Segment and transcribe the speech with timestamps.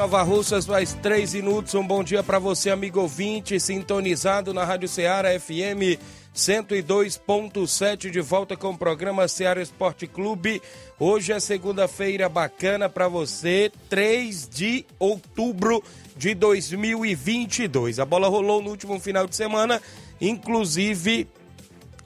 [0.00, 1.74] Nova Russas, mais 3 minutos.
[1.74, 6.00] Um bom dia para você, amigo ouvinte, sintonizado na Rádio Ceará FM
[6.34, 10.62] 102.7, de volta com o programa Ceará Esporte Clube.
[10.98, 15.84] Hoje é segunda-feira bacana para você, 3 de outubro
[16.16, 17.98] de 2022.
[17.98, 19.82] A bola rolou no último final de semana,
[20.18, 21.28] inclusive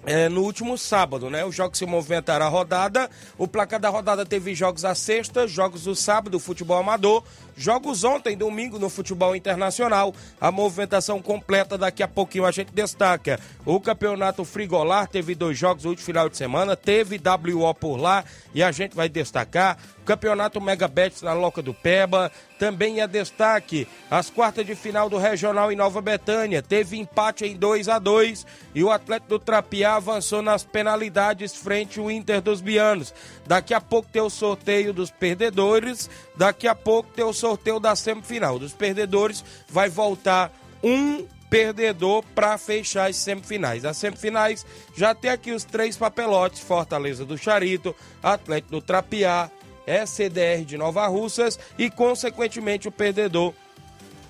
[0.07, 1.45] é, no último sábado, né?
[1.45, 3.11] O jogo se movimentará a rodada.
[3.39, 7.25] O placar da rodada teve jogos à sexta, jogos do sábado, futebol amador,
[7.57, 10.15] jogos ontem, domingo, no futebol internacional.
[10.41, 13.41] A movimentação completa daqui a pouquinho a gente destaca.
[13.65, 18.25] O campeonato Frigolar teve dois jogos no último final de semana, teve WO por lá
[18.55, 19.79] e a gente vai destacar.
[20.05, 22.31] Campeonato Mega Bets na Loca do Peba.
[22.59, 26.63] Também é destaque as quartas de final do Regional em Nova Betânia.
[26.63, 31.99] Teve empate em 2 a 2 e o Atlético do Trapiá avançou nas penalidades frente
[31.99, 33.15] ao Inter dos Bianos.
[33.47, 36.09] Daqui a pouco tem o sorteio dos perdedores.
[36.37, 38.59] Daqui a pouco tem o sorteio da semifinal.
[38.59, 43.85] Dos perdedores vai voltar um perdedor para fechar as semifinais.
[43.85, 44.67] As semifinais
[44.97, 49.49] já tem aqui os três papelotes: Fortaleza do Charito, Atlético do Trapiá,
[49.87, 53.53] SCDR de Nova Russas e, consequentemente, o perdedor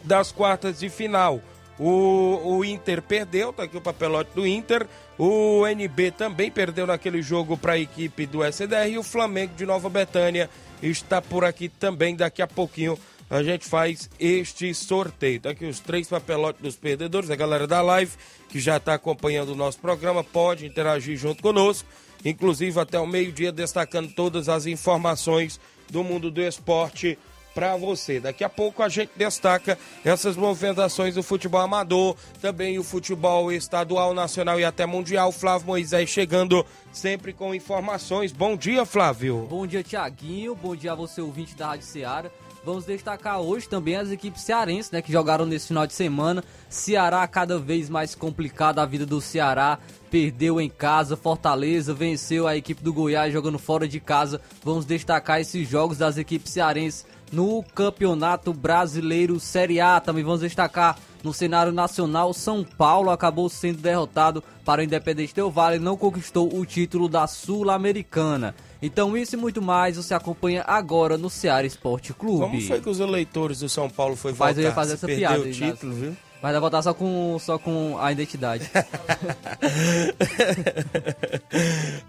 [0.02, 1.40] das quartas de final.
[1.78, 4.86] O, o Inter perdeu, tá aqui o papelote do Inter.
[5.18, 8.88] O NB também perdeu naquele jogo para a equipe do SDR.
[8.90, 10.48] E o Flamengo de Nova Betânia
[10.82, 12.14] está por aqui também.
[12.14, 12.96] Daqui a pouquinho
[13.28, 15.40] a gente faz este sorteio.
[15.40, 17.30] Tá aqui os três papelotes dos perdedores.
[17.30, 18.12] A galera da live
[18.48, 21.88] que já está acompanhando o nosso programa pode interagir junto conosco.
[22.24, 27.18] Inclusive até o meio-dia, destacando todas as informações do mundo do esporte
[27.54, 28.18] para você.
[28.18, 34.12] Daqui a pouco a gente destaca essas movimentações do futebol amador, também o futebol estadual,
[34.12, 35.30] nacional e até mundial.
[35.30, 38.32] Flávio Moisés chegando sempre com informações.
[38.32, 39.46] Bom dia, Flávio.
[39.48, 40.54] Bom dia, Tiaguinho.
[40.56, 42.30] Bom dia a você, ouvinte da Rádio Ceará.
[42.64, 46.42] Vamos destacar hoje também as equipes cearenses, né, que jogaram nesse final de semana.
[46.70, 49.78] Ceará cada vez mais complicada a vida do Ceará.
[50.14, 54.40] Perdeu em casa, Fortaleza venceu a equipe do Goiás jogando fora de casa.
[54.62, 59.98] Vamos destacar esses jogos das equipes cearenses no Campeonato Brasileiro Série A.
[59.98, 65.50] Também vamos destacar no cenário nacional, São Paulo acabou sendo derrotado para o Independente Del
[65.50, 68.54] Valle e não conquistou o título da Sul-Americana.
[68.80, 72.38] Então isso e muito mais você acompanha agora no Ceará Esporte Clube.
[72.38, 74.58] Como foi que os eleitores do São Paulo foi Mas votar?
[74.58, 76.16] eu ia fazer essa piada, o título, viu?
[76.44, 78.70] Mas vai votar só com, só com a identidade.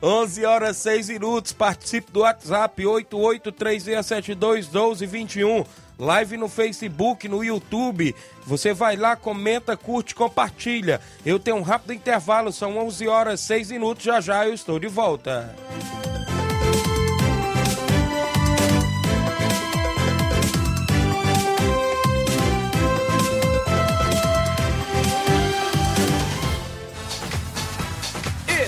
[0.03, 1.53] 11 horas 6 minutos.
[1.53, 5.65] Participe do WhatsApp 8836721221.
[5.97, 8.13] Live no Facebook, no YouTube.
[8.45, 10.99] Você vai lá, comenta, curte, compartilha.
[11.25, 14.03] Eu tenho um rápido intervalo, são 11 horas 6 minutos.
[14.03, 15.55] Já já eu estou de volta.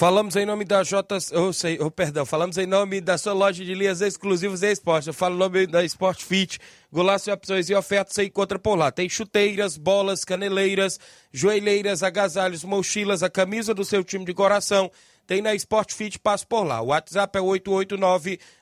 [0.00, 1.18] Falamos em nome da J.
[1.34, 5.08] Oh, sei, oh, perdão, falamos em nome da sua loja de linhas exclusivas e esporte.
[5.08, 6.58] Eu falo em nome da Sport Fit.
[6.90, 8.90] Golaço e opções e ofertas você encontra por lá.
[8.90, 10.98] Tem chuteiras, bolas, caneleiras,
[11.30, 14.90] joelheiras, agasalhos, mochilas, a camisa do seu time de coração.
[15.30, 16.80] Tem na Sport Fit, passo por lá.
[16.80, 17.40] O WhatsApp é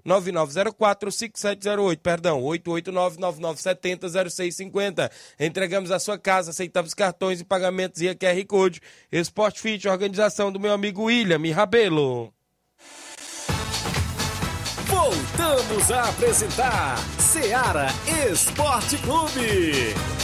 [0.05, 1.97] 889-9904-5708.
[1.97, 5.11] Perdão, 889-9970-0650.
[5.41, 8.83] Entregamos a sua casa, aceitamos cartões e pagamentos e QR Code.
[9.11, 12.31] Sport Fit, organização do meu amigo William Rabelo.
[14.89, 17.87] Voltamos a apresentar Seara
[18.31, 20.18] Esporte Clube.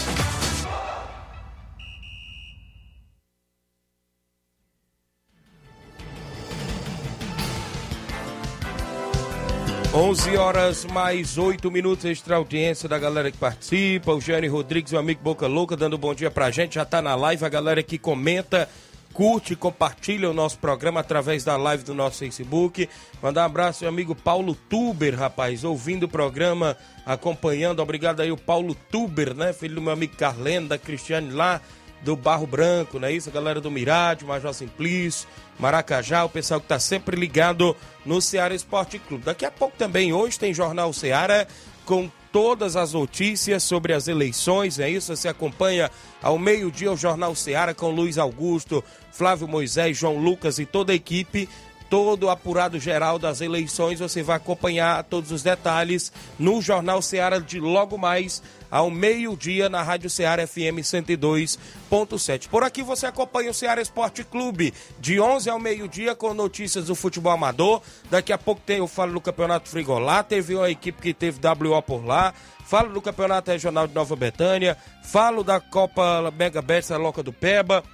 [9.97, 14.13] 11 horas mais 8 minutos, extra audiência da galera que participa.
[14.13, 16.75] O Jânio Rodrigues, meu amigo Boca Louca, dando um bom dia pra gente.
[16.75, 18.69] Já tá na live, a galera que comenta,
[19.13, 22.89] curte, compartilha o nosso programa através da live do nosso Facebook.
[23.23, 26.77] Mandar um abraço, meu amigo Paulo Tuber, rapaz, ouvindo o programa,
[27.07, 27.81] acompanhando.
[27.81, 29.53] Obrigado aí, o Paulo Tuber, né?
[29.53, 31.61] Filho do meu amigo Carleno, da Cristiane lá
[32.05, 33.29] do Barro Branco, não é isso?
[33.29, 35.27] A galera do Mirade, Major Simplício,
[35.59, 37.75] Maracajá, o pessoal que está sempre ligado
[38.05, 39.25] no Ceará Esporte Clube.
[39.25, 41.47] Daqui a pouco também, hoje, tem Jornal Ceará
[41.85, 45.15] com todas as notícias sobre as eleições, é isso?
[45.15, 45.91] Você acompanha
[46.23, 50.97] ao meio-dia o Jornal Ceará com Luiz Augusto, Flávio Moisés, João Lucas e toda a
[50.97, 51.49] equipe
[51.95, 54.01] todo o apurado geral das eleições.
[54.01, 58.43] Você vai acompanhar todos os detalhes no Jornal Ceará de logo mais
[58.75, 62.49] ao meio-dia na Rádio Ceará FM 102.7.
[62.49, 66.97] Por aqui você acompanha o Ceará Esporte Clube de 11 ao meio-dia com notícias do
[66.97, 67.81] futebol amador.
[68.11, 71.81] Daqui a pouco tem o falo do Campeonato Frigolá, teve uma equipe que teve WO
[71.83, 72.35] por lá.
[72.67, 77.85] Falo do Campeonato Regional de Nova Betânia, falo da Copa Mega Bet, Loca do Peba,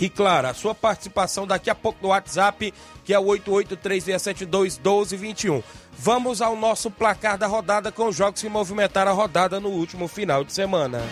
[0.00, 2.72] e claro, a sua participação daqui a pouco no WhatsApp,
[3.04, 5.62] que é o 8836721221.
[5.98, 10.08] Vamos ao nosso placar da rodada com os jogos que movimentaram a rodada no último
[10.08, 11.02] final de semana.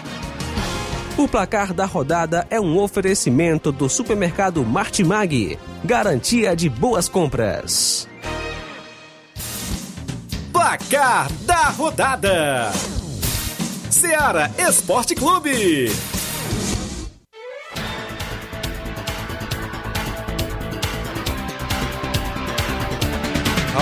[1.19, 5.59] O placar da rodada é um oferecimento do supermercado Martimag.
[5.85, 8.09] Garantia de boas compras.
[10.51, 12.73] Placar da rodada:
[13.91, 15.91] Seara Esporte Clube.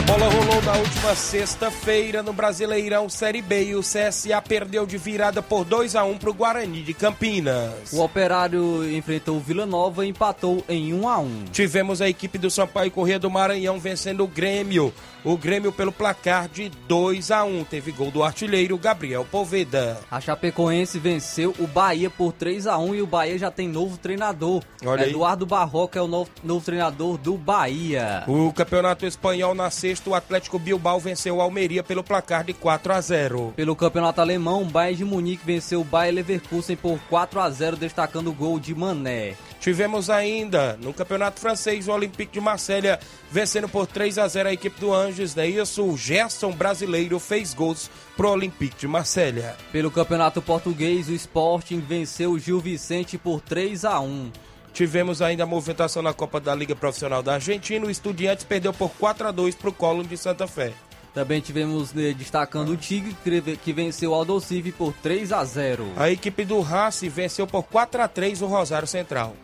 [0.06, 5.42] Bola rolou na última sexta-feira no Brasileirão Série B e o CSA perdeu de virada
[5.42, 7.92] por 2 a 1 para o Guarani de Campinas.
[7.92, 11.44] O Operário enfrentou o Vila Nova e empatou em 1 a 1.
[11.52, 14.94] Tivemos a equipe do Sampaio Corrêa do Maranhão vencendo o Grêmio.
[15.26, 17.64] O Grêmio pelo placar de 2 a 1.
[17.64, 19.98] Teve gol do artilheiro Gabriel Poveda.
[20.08, 23.98] A Chapecoense venceu o Bahia por 3 a 1 e o Bahia já tem novo
[23.98, 24.62] treinador.
[24.84, 25.10] Olha aí.
[25.10, 28.22] Eduardo Barroca é o novo, novo treinador do Bahia.
[28.28, 32.92] O Campeonato Espanhol na sexta, o Atlético Bilbao venceu o Almeria pelo placar de 4
[32.92, 33.52] a 0.
[33.56, 37.76] Pelo Campeonato Alemão, o Bayern de Munique venceu o Bayer Leverkusen por 4 a 0,
[37.76, 39.34] destacando o gol de Mané.
[39.66, 43.00] Tivemos ainda no Campeonato Francês o Olympique de Marselha
[43.32, 45.34] vencendo por 3 a 0 a equipe do Anjos.
[45.34, 49.56] Daí isso, o Gerson brasileiro fez gols pro Olympique de Marselha.
[49.72, 54.30] Pelo Campeonato Português, o Sporting venceu o Gil Vicente por 3 a 1.
[54.72, 57.84] Tivemos ainda a movimentação na Copa da Liga Profissional da Argentina.
[57.84, 60.74] O Estudiantes perdeu por 4 a 2 pro Colón de Santa Fé.
[61.12, 63.16] Também tivemos né, destacando o Tigre,
[63.64, 65.88] que- venceu o Aldosive por 3 a 0.
[65.96, 69.34] A equipe do Racing venceu por 4 a 3 o Rosário Central.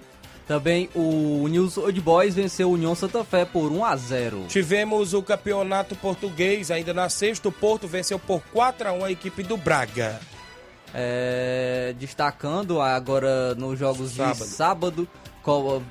[0.46, 4.44] Também o News Old Boys venceu o União Santa Fé por 1 a 0.
[4.48, 9.12] Tivemos o campeonato português, ainda na sexta, o Porto venceu por 4 a 1 a
[9.12, 10.18] equipe do Braga.
[10.94, 14.36] É, destacando agora nos jogos Sábado.
[14.38, 15.08] de sábado.
[15.42, 15.82] qual-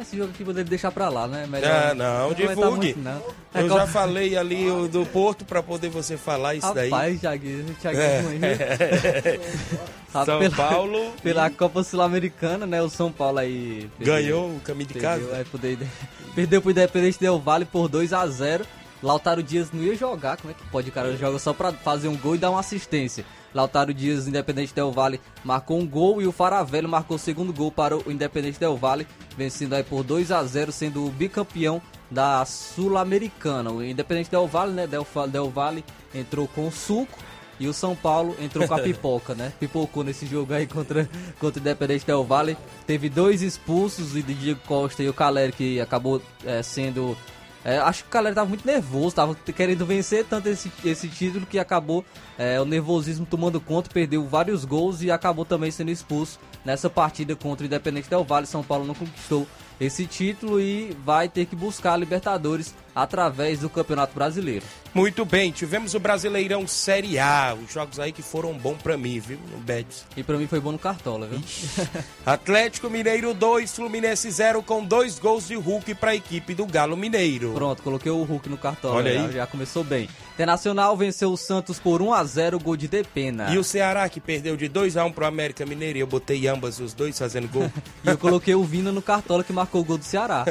[0.00, 1.44] esse jogo aqui poderia deixar pra lá, né?
[1.62, 2.94] Ah, não, vai tá divulgue.
[2.94, 3.22] muito, não.
[3.54, 6.90] É Eu qual- já falei ali o do Porto para poder você falar isso daí.
[6.90, 8.02] Rapaz, Thiaguinho, Thiaguinho
[8.44, 9.38] É.
[10.12, 12.80] São pela- Paulo Pela Copa Sul-Americana, né?
[12.82, 13.88] O São Paulo aí.
[13.98, 15.40] perdeu- ganhou o caminho de Perdeu, casa.
[15.40, 15.78] é, poder-
[16.34, 18.64] perdeu pro Independente Del Vale por 2 a 0
[19.00, 20.88] Lautaro Dias não ia jogar, como é que pode?
[20.88, 23.24] O cara joga só pra fazer um gol e dar uma assistência.
[23.54, 27.70] Lautaro Dias, Independente Del Vale, marcou um gol e o Faravello marcou o segundo gol
[27.70, 32.44] para o Independente Del Vale, vencendo aí por 2 a 0 sendo o bicampeão da
[32.44, 33.70] Sul-Americana.
[33.70, 34.86] O Independente Del Vale, né?
[34.86, 35.84] Del, Del Vale
[36.14, 37.18] entrou com o suco
[37.60, 39.52] e o São Paulo entrou com a pipoca, né?
[39.58, 42.56] Pipocou nesse jogo aí contra, contra o Independente Del Vale.
[42.86, 47.16] Teve dois expulsos, o Diego Costa e o Caleri, que acabou é, sendo.
[47.64, 51.46] é, acho que o Caleri tava muito nervoso, tava querendo vencer tanto esse, esse título
[51.46, 52.04] que acabou
[52.38, 57.34] é, o nervosismo tomando conta, perdeu vários gols e acabou também sendo expulso nessa partida
[57.34, 58.46] contra o Independente Del Vale.
[58.46, 59.46] São Paulo não conquistou
[59.80, 64.64] esse título e vai ter que buscar a Libertadores através do Campeonato Brasileiro.
[64.92, 69.20] Muito bem, tivemos o Brasileirão Série A, os jogos aí que foram bons pra mim,
[69.20, 70.04] viu, no Betis.
[70.16, 71.40] E pra mim foi bom no Cartola, viu?
[72.26, 77.52] Atlético Mineiro 2, Fluminense 0 com dois gols de Hulk pra equipe do Galo Mineiro.
[77.52, 78.96] Pronto, coloquei o Hulk no Cartola.
[78.96, 79.32] Olha já, aí.
[79.32, 80.08] já começou bem.
[80.34, 83.50] Internacional venceu o Santos por 1 a 0 gol de Depena.
[83.50, 86.46] E o Ceará que perdeu de 2 a 1 pro América Mineiro e eu botei
[86.46, 87.70] ambas os dois fazendo gol.
[88.04, 90.44] E eu coloquei o Vina no Cartola que marcou o gol do Ceará.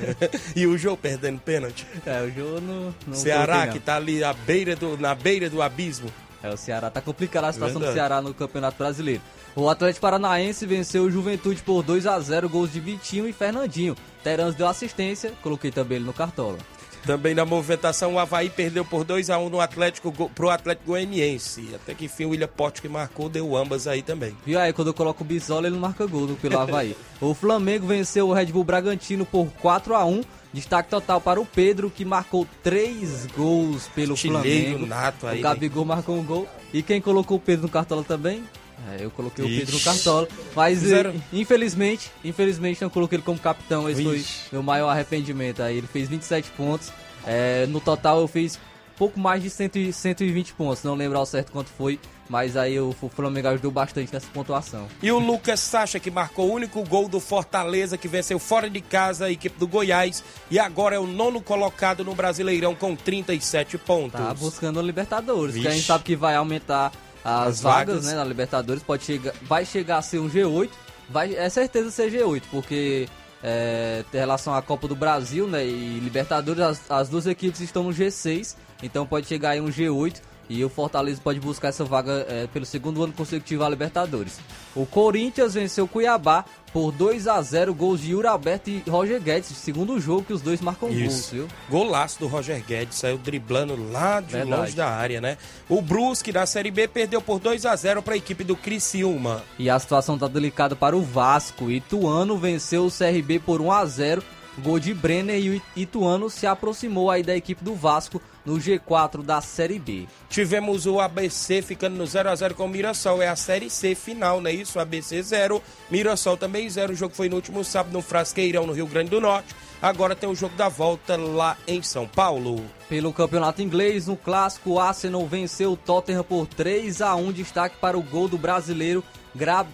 [0.54, 1.86] e o Jô perdendo pênalti.
[2.06, 2.94] É, o jogo não.
[3.06, 6.10] não Ceará que tá ali à beira do, na beira do abismo.
[6.42, 7.92] É, o Ceará tá complicada a situação Verdade.
[7.92, 9.22] do Ceará no Campeonato Brasileiro.
[9.54, 13.96] O Atlético Paranaense venceu o Juventude por 2 a 0 gols de Vitinho e Fernandinho.
[14.22, 16.58] Terans deu assistência, coloquei também ele no Cartola.
[17.04, 21.70] Também na movimentação, o Havaí perdeu por 2 a 1 no Atlético, pro Atlético Goianiense.
[21.74, 24.36] Até que enfim o William Pote que marcou, deu ambas aí também.
[24.44, 26.96] Viu aí, quando eu coloco o Bisola, ele não marca gol pelo Havaí.
[27.20, 31.46] o Flamengo venceu o Red Bull Bragantino por 4 a 1 Destaque total para o
[31.46, 34.86] Pedro, que marcou 3 gols pelo Artilheiro Flamengo.
[34.86, 36.48] nato aí, o Gabigol marcou um gol.
[36.72, 38.42] E quem colocou o Pedro no cartola também?
[38.88, 39.84] É, eu coloquei o Pedro Ixi.
[39.84, 40.28] cartola.
[40.54, 43.88] Mas, Fizeram- eh, infelizmente, infelizmente não coloquei ele como capitão.
[43.88, 44.48] Esse Vixe.
[44.48, 45.76] foi meu maior arrependimento aí.
[45.78, 46.92] Ele fez 27 pontos.
[47.26, 48.58] É, no total eu fiz
[48.96, 50.82] pouco mais de 100, e- 120 pontos.
[50.82, 51.98] Não lembro ao certo quanto foi.
[52.28, 54.86] Mas aí o Flamengo ajudou bastante nessa pontuação.
[55.02, 58.80] E o Lucas Sacha, que marcou o único gol do Fortaleza, que venceu fora de
[58.80, 60.22] casa a equipe do Goiás.
[60.48, 64.12] E agora é o nono colocado no Brasileirão com 37 pontos.
[64.20, 65.86] Tá buscando a Libertadores, que a gente Vixe.
[65.88, 66.92] sabe que vai aumentar
[67.24, 68.06] as, As vagas, vagas.
[68.06, 68.82] né, na Libertadores.
[68.82, 70.70] Pode chegar, vai chegar a ser um G8,
[71.08, 73.08] vai, é certeza ser G8, porque
[73.42, 77.84] é, em relação à Copa do Brasil né, e Libertadores, as, as duas equipes estão
[77.84, 82.26] no G6, então pode chegar aí um G8 e o Fortaleza pode buscar essa vaga
[82.28, 84.40] é, pelo segundo ano consecutivo à Libertadores.
[84.74, 89.20] O Corinthians venceu o Cuiabá por 2 a 0 gols de Yuri Alberto e Roger
[89.20, 91.34] Guedes, segundo jogo que os dois marcam gols, Isso.
[91.34, 91.48] viu?
[91.68, 94.60] Golaço do Roger Guedes, saiu driblando lá de Verdade.
[94.60, 95.38] longe da área, né?
[95.68, 99.44] O Brusque da Série B perdeu por 2 a 0 para a equipe do Criciúma.
[99.56, 101.70] E a situação tá delicada para o Vasco.
[101.70, 104.22] Ituano venceu o CRB por 1 a 0
[104.60, 109.22] Gol de Brenner e o Ituano se aproximou aí da equipe do Vasco no G4
[109.22, 110.06] da Série B.
[110.28, 113.94] Tivemos o ABC ficando no 0 a 0 com o Mirassol, é a Série C
[113.94, 114.78] final, não é isso?
[114.78, 116.92] ABC 0, Mirassol também 0.
[116.92, 119.54] O jogo foi no último sábado no Frasqueirão, no Rio Grande do Norte.
[119.82, 122.79] Agora tem o jogo da volta lá em São Paulo.
[122.90, 127.76] Pelo campeonato inglês, no clássico, o Arsenal venceu o Tottenham por 3 a 1 Destaque
[127.80, 129.04] para o gol do brasileiro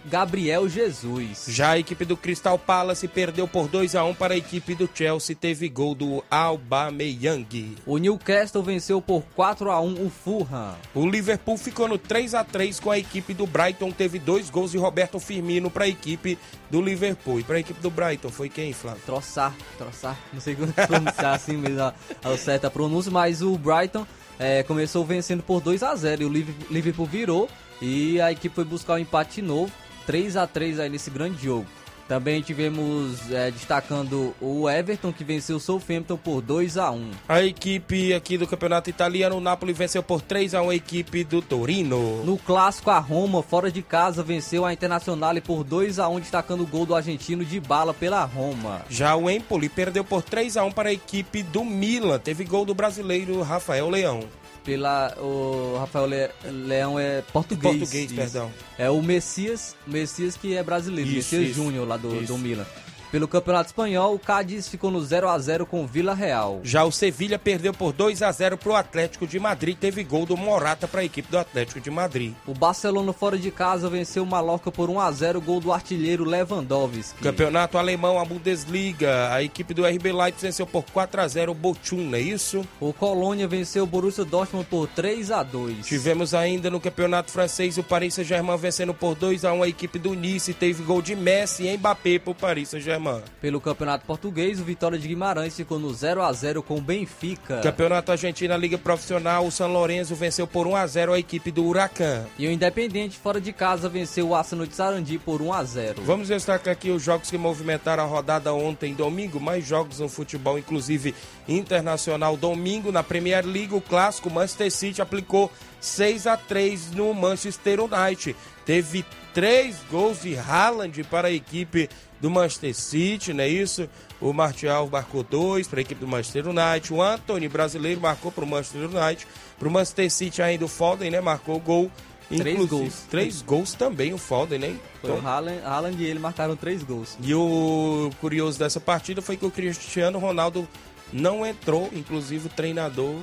[0.05, 1.47] Gabriel Jesus.
[1.49, 4.89] Já a equipe do Crystal Palace perdeu por 2 a 1 para a equipe do
[4.93, 7.77] Chelsea, teve gol do Aubameyang.
[7.87, 10.75] O Newcastle venceu por 4 a 1 o Fulham.
[10.95, 14.73] O Liverpool ficou no 3 a 3 com a equipe do Brighton, teve dois gols
[14.73, 16.39] de Roberto Firmino para a equipe
[16.71, 17.41] do Liverpool.
[17.41, 19.03] E para a equipe do Brighton foi quem, Flávio?
[19.07, 24.07] Troçar, troçar, não sei como pronunciar assim mesmo a, a certa pronúncia, mas o Brighton
[24.39, 27.49] é, começou vencendo por 2 a 0 e o Liv- Liverpool virou
[27.81, 29.73] e a equipe foi buscar o empate de novo,
[30.07, 31.67] 3 a 3 aí nesse grande jogo.
[32.09, 37.43] Também tivemos é, destacando o Everton que venceu o Southampton por 2 a 1 A
[37.43, 41.43] equipe aqui do Campeonato Italiano, o Napoli venceu por 3 a 1 a equipe do
[41.43, 42.25] Torino.
[42.25, 46.63] No clássico, a Roma, fora de casa, venceu a Internazionale por 2 a 1 destacando
[46.63, 48.83] o gol do argentino de bala pela Roma.
[48.89, 52.19] Já o Empoli perdeu por 3 a 1 para a equipe do Milan.
[52.19, 54.21] Teve gol do brasileiro Rafael Leão.
[54.67, 56.31] Pela, o Rafael Le-
[56.67, 57.79] Leão é português.
[57.79, 58.15] Português, isso.
[58.17, 58.51] perdão.
[58.77, 62.27] É o Messias, Messias que é brasileiro, Isso, Messias Júnior lá do, isso.
[62.33, 62.67] do Milan.
[63.11, 66.61] Pelo Campeonato Espanhol, o Cádiz ficou no 0 a 0 com o Vila Real.
[66.63, 69.77] Já o Sevilha perdeu por 2 a 0 para o Atlético de Madrid.
[69.79, 72.35] Teve gol do Morata para a equipe do Atlético de Madrid.
[72.47, 76.25] O Barcelona fora de casa venceu o Mallorca por 1 a 0 gol do artilheiro
[76.25, 77.23] Lewandowski.
[77.23, 79.33] Campeonato Alemão, a Bundesliga.
[79.33, 82.67] A equipe do RB Leipzig venceu por 4 a 0 o Bochum, não é isso?
[82.81, 85.87] O Colônia venceu o Borussia Dortmund por 3 a 2.
[85.87, 89.99] Tivemos ainda no Campeonato Francês o Paris Saint-Germain vencendo por 2 a 1 a equipe
[89.99, 90.53] do Nice.
[90.53, 92.96] Teve gol de Messi e Mbappé para o Paris Saint-Germain.
[93.41, 97.61] Pelo Campeonato Português, o Vitória de Guimarães ficou no 0 a 0 com o Benfica.
[97.61, 101.65] Campeonato Argentina Liga Profissional, o São Lourenço venceu por 1 a 0 a equipe do
[101.65, 102.25] Huracan.
[102.39, 106.03] E o Independente fora de casa venceu o Arsenal de Sarandi por 1 a 0.
[106.03, 109.41] Vamos destacar aqui os jogos que movimentaram a rodada ontem, domingo.
[109.41, 111.15] Mais jogos no futebol, inclusive
[111.49, 112.37] internacional.
[112.37, 115.51] Domingo, na Premier League, o clássico Manchester City aplicou
[115.81, 118.37] 6 a 3 no Manchester United.
[118.65, 121.89] Teve três gols de Haaland para a equipe
[122.21, 123.89] do Manchester City, não é isso?
[124.21, 126.93] O Martial marcou dois para a equipe do Manchester United.
[126.93, 129.27] O Anthony, brasileiro, marcou para o Manchester United.
[129.59, 131.21] Para o Manchester City ainda o Foden, né?
[131.21, 131.91] Marcou o gol.
[132.29, 132.95] Três Inclusive, gols.
[133.09, 134.77] Três gols também, o Foden, né?
[135.01, 137.17] Foi o Haaland, Haaland e ele marcaram três gols.
[137.23, 140.67] E o curioso dessa partida foi que o Cristiano Ronaldo
[141.13, 143.15] não entrou, inclusive o treinador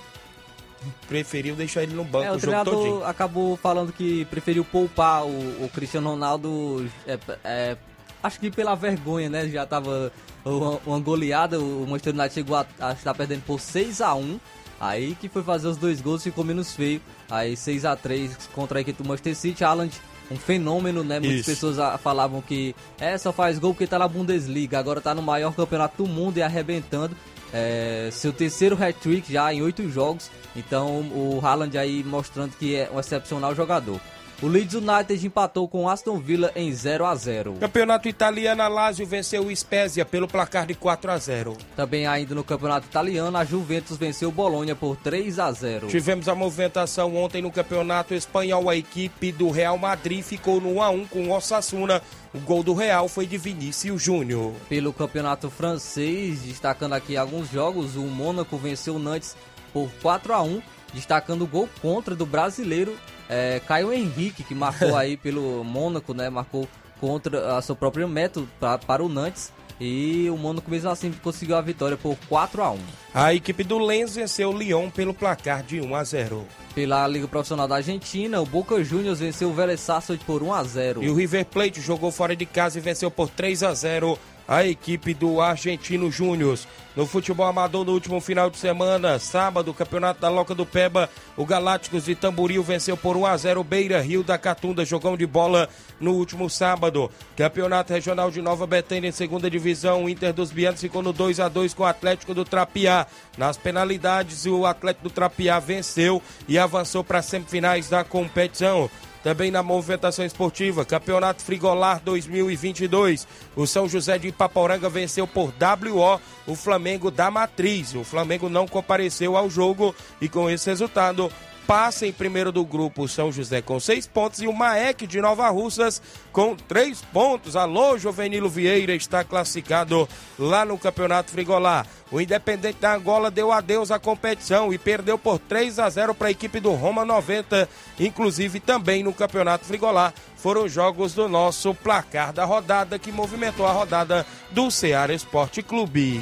[1.07, 5.65] preferiu deixar ele no banco É, o o treinador acabou falando que preferiu poupar o,
[5.65, 7.77] o Cristiano Ronaldo, é, é,
[8.23, 9.47] acho que pela vergonha, né?
[9.49, 10.11] Já tava
[10.43, 14.39] uma, uma goleada, o Manchester United chegou a, a estar perdendo por 6 a 1
[14.79, 17.01] Aí que foi fazer os dois gols ficou menos feio.
[17.29, 19.93] Aí 6 a 3 contra a equipe do Manchester City, Haaland
[20.31, 21.19] um fenômeno, né?
[21.19, 21.49] Muitas Isso.
[21.51, 25.21] pessoas ah, falavam que é, só faz gol porque tá na Bundesliga, agora tá no
[25.21, 27.15] maior campeonato do mundo e arrebentando.
[27.53, 32.89] É, seu terceiro hat-trick já em oito jogos, então o Haaland aí mostrando que é
[32.91, 34.01] um excepcional jogador.
[34.43, 38.67] O Leeds United empatou com o Aston Villa em 0 a 0 Campeonato italiano, a
[38.67, 41.57] Lazio venceu o Spezia pelo placar de 4 a 0.
[41.77, 46.27] Também ainda no campeonato italiano, a Juventus venceu o Bolonha por 3 a 0 Tivemos
[46.27, 48.69] a movimentação ontem no campeonato espanhol.
[48.69, 52.01] A equipe do Real Madrid ficou no 1 a 1 com o Osasuna.
[52.33, 54.51] O gol do Real foi de Vinícius Júnior.
[54.67, 59.37] Pelo campeonato francês, destacando aqui alguns jogos, o Mônaco venceu o Nantes
[59.71, 60.61] por 4 a 1
[60.93, 62.95] destacando o gol contra do brasileiro
[63.29, 66.29] é, Caio Henrique, que marcou aí pelo Mônaco, né?
[66.29, 66.67] Marcou
[66.99, 69.51] contra a seu próprio método pra, para o Nantes.
[69.79, 72.79] E o Mônaco mesmo assim conseguiu a vitória por 4 a 1
[73.13, 76.47] A equipe do Lens venceu o Lyon pelo placar de 1 a 0.
[76.75, 80.63] Pela Liga Profissional da Argentina, o Boca Juniors venceu o Vélez Sarsfield por 1 a
[80.63, 84.17] 0 E o River Plate jogou fora de casa e venceu por 3 a 0
[84.53, 86.59] a equipe do Argentino Júnior.
[86.95, 91.43] No futebol amador no último final de semana, sábado, Campeonato da Loca do Peba, o
[91.43, 95.25] Galácticos de Tamboril venceu por 1 a 0 o Beira Rio da Catunda, jogão de
[95.25, 95.67] bola
[95.99, 97.09] no último sábado.
[97.35, 101.39] Campeonato Regional de Nova Betânia, em segunda divisão, o Inter dos Bianos ficou no 2
[101.39, 103.07] a 2 com o Atlético do Trapiá.
[103.35, 108.87] Nas penalidades, o Atlético do Trapiá venceu e avançou para as semifinais da competição.
[109.23, 113.25] Também na movimentação esportiva, Campeonato Frigolar 2022.
[113.55, 117.95] O São José de Ipaporanga venceu por WO o Flamengo da Matriz.
[117.95, 121.31] O Flamengo não compareceu ao jogo e com esse resultado
[121.67, 125.49] passa em primeiro do grupo São José com seis pontos e o Maek de Nova
[125.49, 127.55] Russas com três pontos.
[127.55, 131.85] Alô, Jovenilo Vieira está classificado lá no Campeonato Frigolar.
[132.11, 136.27] O Independente da Angola deu adeus à competição e perdeu por 3 a 0 para
[136.27, 137.67] a equipe do Roma 90.
[137.99, 143.71] Inclusive também no Campeonato Frigolar foram jogos do nosso placar da rodada que movimentou a
[143.71, 146.21] rodada do Ceará Esporte Clube.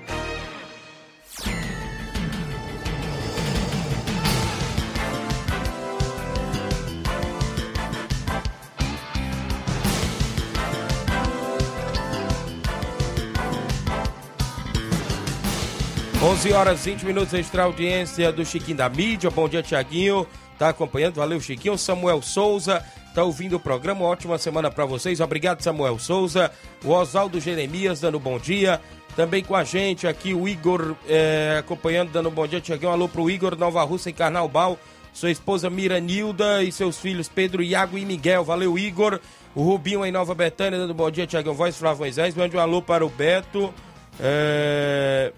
[16.31, 19.29] Onze horas 20 minutos extra audiência do Chiquinho da Mídia.
[19.29, 20.25] Bom dia, Tiaguinho.
[20.57, 21.15] Tá acompanhando?
[21.15, 21.77] Valeu, Chiquinho.
[21.77, 22.81] Samuel Souza
[23.13, 24.05] tá ouvindo o programa.
[24.05, 25.19] Ótima semana para vocês.
[25.19, 26.49] Obrigado, Samuel Souza.
[26.85, 28.79] O Oswaldo Jeremias dando bom dia.
[29.13, 32.93] Também com a gente aqui o Igor é, acompanhando, dando bom dia, Tiaguinho.
[32.93, 34.79] Alô pro Igor Nova Russa em Carnaubal.
[35.11, 38.45] Sua esposa Miranilda e seus filhos Pedro, Iago e Miguel.
[38.45, 39.19] Valeu, Igor.
[39.53, 42.33] O Rubinho em Nova Betânia, dando bom dia, Tiaguinho Voz, Flávio Moisés.
[42.35, 43.73] Mande um alô para o Beto.
[44.17, 45.33] É,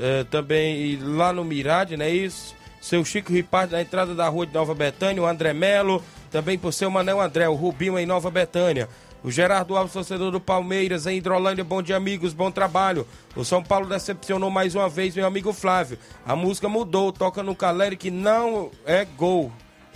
[0.00, 2.54] é, também lá no Mirade, não é isso?
[2.80, 6.72] Seu Chico Ripard na entrada da rua de Nova Betânia, o André Melo, também por
[6.72, 8.88] seu Manel André, o Rubinho em Nova Betânia.
[9.22, 13.06] O Gerardo Alves, torcedor do Palmeiras, em Hidrolândia, bom dia, amigos, bom trabalho.
[13.36, 15.98] O São Paulo decepcionou mais uma vez meu amigo Flávio.
[16.24, 19.52] A música mudou, toca no Caleri que não é gol.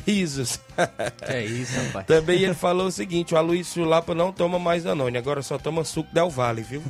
[0.06, 0.60] Risos.
[1.22, 2.06] É isso, rapaz.
[2.06, 5.84] Também ele falou o seguinte: o Aloysio Lapa não toma mais Danone, agora só toma
[5.84, 6.82] suco Del Vale, viu?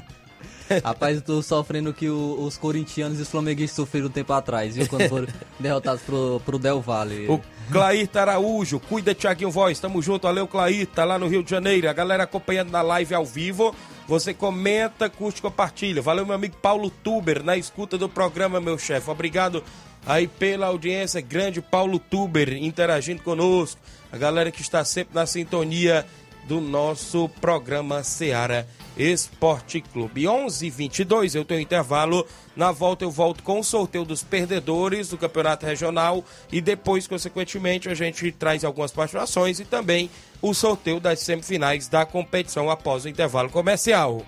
[0.83, 4.33] Rapaz, eu tô sofrendo o que o- os corintianos e os flamenguistas sofreram um tempo
[4.33, 4.87] atrás, viu?
[4.89, 5.27] Quando foram
[5.61, 7.27] derrotados pro, pro Del Valle.
[7.29, 11.89] O Clairta Araújo, cuida Tiaguinho Voz, tamo junto, valeu Clairta, lá no Rio de Janeiro,
[11.89, 13.75] a galera acompanhando na live ao vivo,
[14.07, 19.11] você comenta, curte, compartilha, valeu meu amigo Paulo Tuber, na escuta do programa, meu chefe,
[19.11, 19.63] obrigado
[20.07, 23.81] aí pela audiência, grande Paulo Tuber, interagindo conosco,
[24.13, 26.05] a galera que está sempre na sintonia
[26.47, 30.27] do nosso programa Seara Esporte Clube.
[30.27, 32.27] 11 22 eu tenho intervalo.
[32.55, 37.89] Na volta eu volto com o sorteio dos perdedores do Campeonato Regional e depois, consequentemente,
[37.89, 40.09] a gente traz algumas participações e também
[40.41, 44.25] o sorteio das semifinais da competição após o intervalo comercial.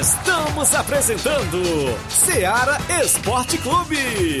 [0.00, 1.62] Estamos apresentando
[2.08, 4.40] Seara Esporte Clube.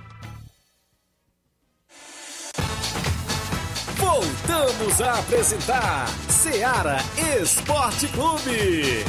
[4.11, 6.97] Voltamos a apresentar Seara
[7.41, 9.05] Esporte Clube.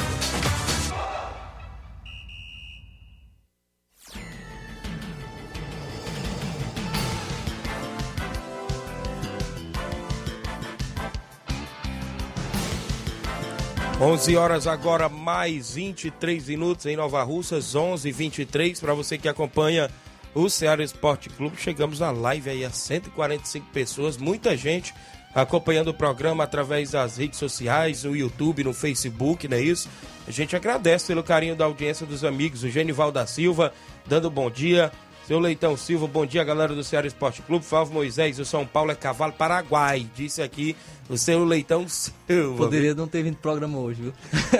[13.99, 19.89] 11 horas agora, mais 23 minutos em Nova Russas, 11 23 Para você que acompanha
[20.33, 24.93] o Ceará Esporte Clube, chegamos na live aí a 145 pessoas, muita gente
[25.33, 29.89] acompanhando o programa através das redes sociais, no YouTube, no Facebook, não é isso?
[30.27, 33.73] A gente agradece pelo carinho da audiência dos amigos, o Genival da Silva,
[34.05, 34.91] dando bom dia.
[35.27, 37.63] Seu Leitão Silva, bom dia, galera do Ceará Esporte Clube.
[37.63, 40.05] Flávio Moisés, o São Paulo é cavalo Paraguai.
[40.13, 40.75] Disse aqui
[41.07, 42.57] o seu Leitão Silva.
[42.57, 44.13] Poderia não ter vindo pro programa hoje, viu?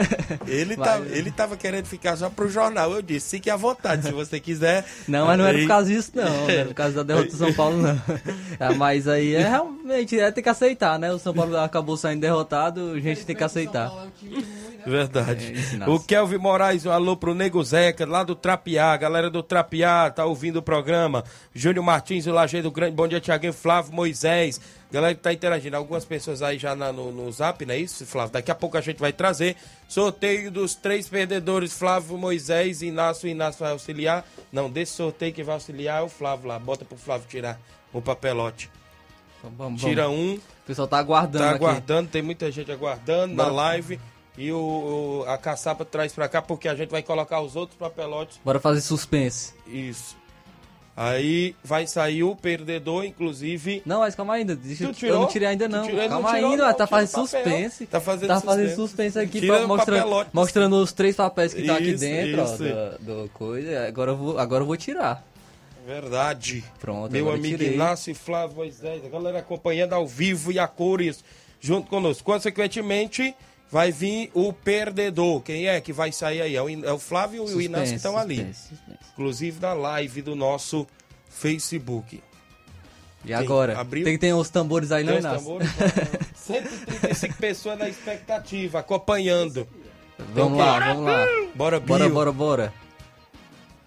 [0.48, 1.18] Ele, Vai, tá, né?
[1.18, 2.94] ele tava querendo ficar só pro jornal.
[2.94, 4.86] Eu disse, fique à vontade, se você quiser.
[5.06, 6.24] Não, mas não era por causa disso, não.
[6.24, 8.02] Não era por causa da derrota do São Paulo, não.
[8.60, 11.12] Ah, mas aí é realmente, é ter que aceitar, né?
[11.12, 13.90] O São Paulo acabou saindo derrotado, a gente tem que aceitar.
[13.90, 14.48] Verdade.
[14.72, 14.73] É,
[15.54, 15.94] isso, Inácio.
[15.94, 18.96] o Kelvin Moraes, um alô pro Nego Zeca, lá do Trapiá.
[18.98, 21.24] Galera do Trapiá, tá ouvindo o programa.
[21.54, 22.96] Júnior Martins, o Lajeiro Grande.
[22.96, 23.54] Bom dia, Tiaguinho.
[23.54, 24.60] Flávio Moisés.
[24.92, 25.76] Galera que tá interagindo.
[25.76, 28.34] Algumas pessoas aí já na- no, no zap, não é isso, Flávio?
[28.34, 29.56] Daqui a pouco a gente vai trazer.
[29.88, 33.28] Sorteio dos três perdedores: Flávio Moisés, Inácio.
[33.28, 34.26] Inácio vai auxiliar.
[34.52, 36.60] Não, desse sorteio que vai auxiliar é o Flávio lá.
[36.60, 37.60] Bota pro Flávio tirar
[37.92, 38.70] o papelote.
[39.58, 40.36] Vamos, Tira um.
[40.36, 41.56] O pessoal tá aguardando Tá aqui.
[41.66, 44.00] aguardando, tem muita gente aguardando na live.
[44.38, 47.78] E o, o- a caçapa traz pra cá porque a gente vai colocar os outros
[47.78, 48.40] papelotes.
[48.44, 49.54] Bora fazer suspense.
[49.68, 50.16] Isso.
[50.96, 53.82] Aí vai sair o perdedor, inclusive.
[53.84, 54.56] Não, mas calma ainda.
[54.56, 55.16] Deixa, Tu eu- tirou?
[55.16, 55.82] eu não tirei ainda não.
[55.84, 56.00] tirou?
[56.00, 57.86] Ele não calma tirou, ainda, não, tá fazendo suspense.
[57.88, 59.14] Tá fazendo tá fazendo suspense.
[59.14, 62.58] suspense aqui, pra, mostrando, mostrando os três papéis que tá aqui Isso, dentro, ó, isso.
[63.00, 63.88] do, do coisa.
[63.88, 65.24] Agora eu vou, agora eu vou tirar.
[65.86, 66.64] Verdade.
[66.80, 67.74] Pronto, Meu amigo tirei.
[67.74, 71.24] Inácio e Flávio Moisés, a galera acompanhando ao vivo e a cores
[71.60, 72.24] junto conosco.
[72.24, 73.36] Consequentemente,
[73.74, 75.42] vai vir o perdedor.
[75.42, 76.56] Quem é que vai sair aí?
[76.56, 78.36] É o, é o Flávio e o Suspense, Inácio que estão ali.
[78.36, 79.00] suspense, suspense.
[79.14, 80.86] Inclusive na live do nosso
[81.28, 82.22] Facebook.
[83.26, 83.80] E agora?
[83.80, 84.04] abriu?
[84.04, 85.40] Tem que ter uns tambores aí, não, os Inácio?
[85.40, 85.70] tambores?
[86.36, 89.68] 135 pessoas na expectativa, acompanhando.
[90.36, 91.26] Vamos lá, vamos lá.
[91.56, 91.80] Bora.
[91.80, 92.74] Bora, bora, bora.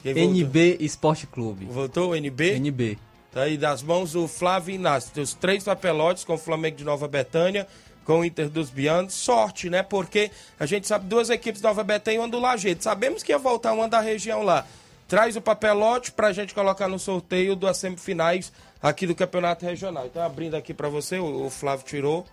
[0.03, 0.43] Quem?
[0.43, 1.65] NB Esporte Clube.
[1.67, 2.57] Voltou o NB?
[2.57, 2.99] NB.
[3.31, 5.13] Tá aí das mãos o Flávio Inácio.
[5.13, 7.69] Tem os três papelotes com o Flamengo de Nova Betânia,
[8.07, 9.13] com o Inter dos Bianos.
[9.13, 9.83] Sorte, né?
[9.83, 12.83] Porque a gente sabe duas equipes de Nova Betânia e uma do Lajeado.
[12.83, 14.65] Sabemos que ia voltar uma da região lá.
[15.09, 20.07] Traz o papelote pra gente colocar no sorteio das semifinais aqui do Campeonato Regional.
[20.07, 22.25] Então, abrindo aqui pra você, o, Flávio tirou.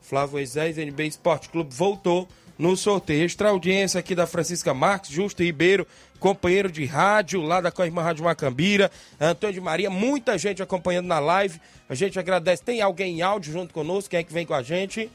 [0.00, 3.24] Flávio Moisés, NB Esporte Clube, voltou no sorteio.
[3.24, 5.86] Extra audiência aqui da Francisca Marques, Justo Ribeiro,
[6.18, 8.90] companheiro de rádio lá da Coirmã Rádio Macambira,
[9.20, 11.60] Antônio de Maria, muita gente acompanhando na live.
[11.88, 12.62] A gente agradece.
[12.62, 14.10] Tem alguém em áudio junto conosco?
[14.10, 15.10] Quem é que vem com a gente?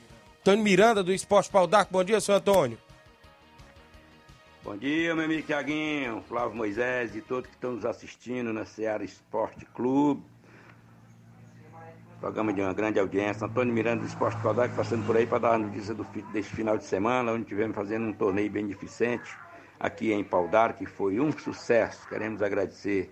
[0.48, 1.68] Antônio Miranda, do Esporte Pau.
[1.90, 2.78] Bom dia, seu Antônio.
[4.64, 9.04] Bom dia, meu amigo Tiaguinho, Flávio Moisés e todos que estão nos assistindo na Seara
[9.04, 10.22] Esporte Clube.
[12.20, 13.48] Programa de uma grande audiência.
[13.48, 16.78] Antônio Miranda do Esporte Claudac passando por aí para dar a notícia do, deste final
[16.78, 19.36] de semana, onde tivemos fazendo um torneio beneficente
[19.80, 22.08] aqui em Paudar, que foi um sucesso.
[22.08, 23.12] Queremos agradecer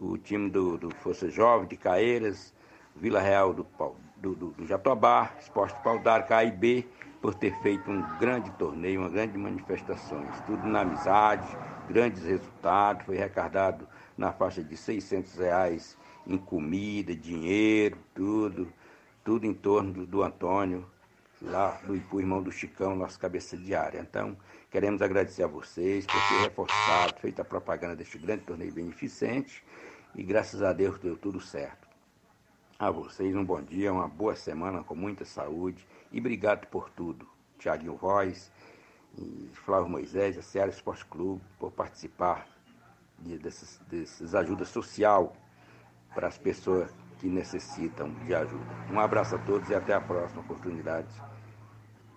[0.00, 2.54] o time do, do Força Jovem, de Caeiras,
[2.96, 6.86] Vila Real do, Pau- do, do, do Jatobá, Esporte Paudar, KIB,
[7.20, 10.40] por ter feito um grande torneio, uma grande manifestações.
[10.46, 11.46] Tudo na amizade,
[11.88, 13.04] grandes resultados.
[13.04, 18.72] Foi arrecadado na faixa de 600 reais em comida, dinheiro, tudo.
[19.22, 20.86] Tudo em torno do, do Antônio,
[21.42, 24.00] lá do Ipu, irmão do Chicão, nosso cabeça de área.
[24.00, 24.36] Então,
[24.70, 29.62] queremos agradecer a vocês por ter reforçado, feito a propaganda deste grande torneio beneficente
[30.14, 31.89] e graças a Deus deu tudo certo.
[32.80, 37.28] A vocês um bom dia, uma boa semana com muita saúde e obrigado por tudo.
[37.58, 38.50] Tiaguinho Voz
[39.52, 42.48] Flávio Moisés, a Ceará Esporte Clube, por participar
[43.18, 45.36] de, dessas, dessas ajudas social
[46.14, 48.64] para as pessoas que necessitam de ajuda.
[48.90, 51.14] Um abraço a todos e até a próxima oportunidade.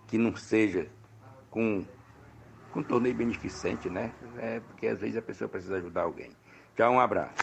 [0.08, 0.88] Que não seja
[1.52, 1.86] com,
[2.72, 4.14] com torneio beneficente, né?
[4.38, 6.32] É porque às vezes a pessoa precisa ajudar alguém.
[6.74, 7.43] Tchau, um abraço.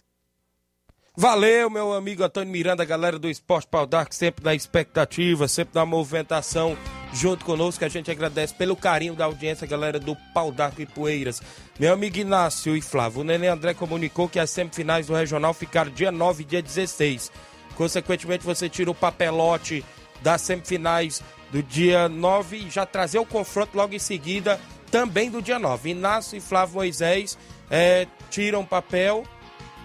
[1.16, 5.84] Valeu, meu amigo Antônio Miranda, galera do Esporte Pau Dark, sempre na expectativa, sempre na
[5.84, 6.78] movimentação
[7.12, 7.84] junto conosco.
[7.84, 11.42] A gente agradece pelo carinho da audiência, galera do Pau d'Arco e Poeiras.
[11.80, 15.90] Meu amigo Inácio e Flávio, o Nenê André comunicou que as semifinais do Regional ficaram
[15.90, 17.32] dia 9 e dia 16.
[17.74, 19.84] Consequentemente, você tira o papelote
[20.22, 21.20] das semifinais
[21.50, 24.60] do dia 9 e já trazer o confronto logo em seguida,
[24.92, 25.90] também do dia 9.
[25.90, 27.36] Inácio e Flávio Moisés
[27.68, 29.24] é, tiram papel,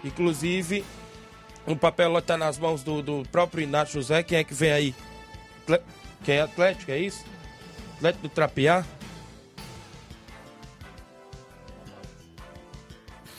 [0.03, 0.85] inclusive
[1.67, 4.21] o papelote está nas mãos do, do próprio Inácio José.
[4.23, 4.95] Quem é que vem aí?
[6.23, 7.25] Quem é Atlético, é isso?
[7.95, 8.86] Atlético do Trapiá?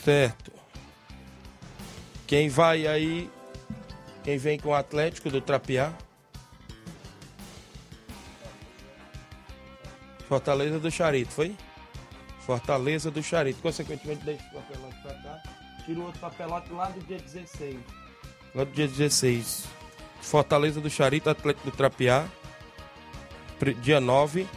[0.03, 0.51] Certo.
[2.25, 3.29] Quem vai aí?
[4.23, 5.93] Quem vem com o Atlético do Trapiá?
[10.27, 11.55] Fortaleza do Charito, foi?
[12.41, 13.61] Fortaleza do Charito.
[13.61, 15.43] Consequentemente, deixa o papelote pra cá.
[15.85, 17.77] Tira o outro papelote lá do dia 16.
[18.53, 19.65] Lá do dia 16.
[20.21, 22.25] Fortaleza do Charito, Atlético do Trapiá
[23.81, 24.47] dia 9.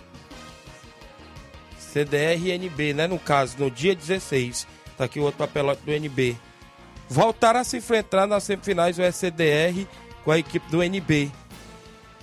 [1.79, 3.07] CDR e NB, né?
[3.07, 4.67] No caso, no dia 16.
[4.97, 6.37] Tá aqui o outro papelote do NB.
[7.09, 9.87] Voltaram a se enfrentar nas semifinais o SCDR
[10.25, 11.33] com a equipe do NB.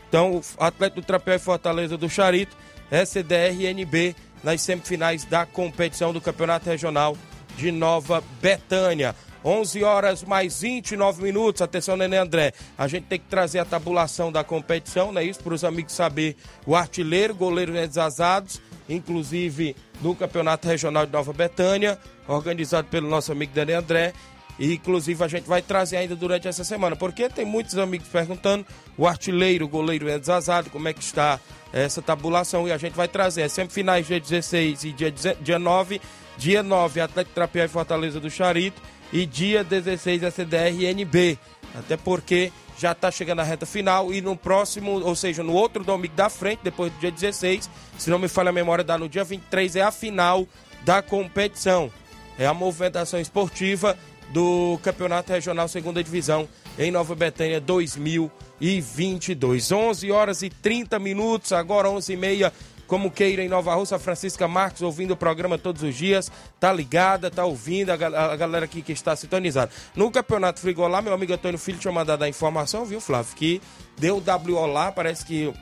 [0.08, 2.56] Então, o Atlético do Trapéu e Fortaleza do Charito,
[2.90, 7.18] SCDR e NB nas semifinais da competição do Campeonato Regional
[7.58, 9.14] de Nova Betânia.
[9.48, 11.62] 11 horas mais 29 minutos.
[11.62, 12.52] Atenção, Nenê André.
[12.78, 15.24] A gente tem que trazer a tabulação da competição, né?
[15.24, 21.32] Isso para os amigos saber o artilheiro, goleiro desazados, inclusive no Campeonato Regional de Nova
[21.32, 24.14] Betânia, organizado pelo nosso amigo Nenê André.
[24.60, 28.66] E, inclusive, a gente vai trazer ainda durante essa semana, porque tem muitos amigos perguntando
[28.98, 31.40] o artilheiro, o goleiro desazado, como é que está
[31.72, 32.68] essa tabulação.
[32.68, 33.44] E a gente vai trazer.
[33.44, 36.02] É semifinais dia 16 e dia, dia 9.
[36.38, 38.80] Dia 9, Atlético Trapiá e Fortaleza do Charito
[39.12, 41.38] e dia 16 a CDR-NB.
[41.76, 45.84] Até porque já está chegando a reta final e no próximo, ou seja, no outro
[45.84, 49.10] domingo da frente, depois do dia 16, se não me falha a memória, dá no
[49.10, 50.48] dia 23, é a final
[50.84, 51.92] da competição.
[52.38, 53.98] É a movimentação esportiva
[54.30, 59.72] do Campeonato Regional Segunda Divisão em Nova Betânia 2022.
[59.72, 62.54] 11 horas e 30 minutos, agora 11 e meia
[62.88, 67.30] como queira em Nova Rússia, Francisca Marques ouvindo o programa todos os dias, tá ligada,
[67.30, 69.72] tá ouvindo, a, a galera aqui que está sintonizada.
[69.96, 73.62] No Campeonato Frigolá, meu amigo Antônio Filho tinha mandado a informação, viu, Flávio, que
[73.98, 75.54] deu WO lá, parece que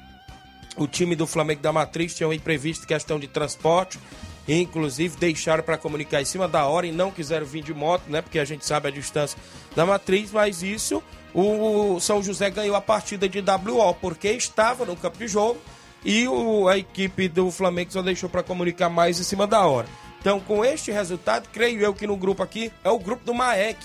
[0.77, 3.99] o time do Flamengo da Matriz tinha imprevisto questão de transporte,
[4.47, 8.21] inclusive deixaram para comunicar em cima da hora e não quiseram vir de moto, né,
[8.21, 9.37] porque a gente sabe a distância
[9.75, 11.01] da Matriz, mas isso
[11.33, 15.59] o São José ganhou a partida de WO, porque estava no campo de jogo,
[16.05, 19.87] e o, a equipe do Flamengo só deixou para comunicar mais em cima da hora.
[20.21, 23.79] Então, com este resultado, creio eu que no grupo aqui é o grupo do Maek.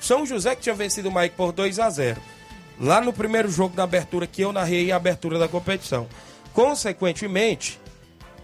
[0.00, 2.20] São José que tinha vencido o Maek por 2 a 0
[2.80, 6.08] Lá no primeiro jogo da abertura que eu narrei a abertura da competição.
[6.52, 7.78] Consequentemente,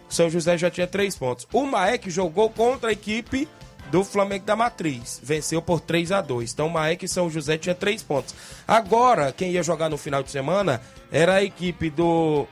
[0.09, 1.49] São José já tinha três pontos.
[1.53, 3.49] O Maek jogou contra a equipe
[3.91, 5.21] do Flamengo da Matriz.
[5.23, 8.35] Venceu por 3 a 2 Então, Maek e São José tinha três pontos.
[8.67, 12.47] Agora, quem ia jogar no final de semana era a equipe do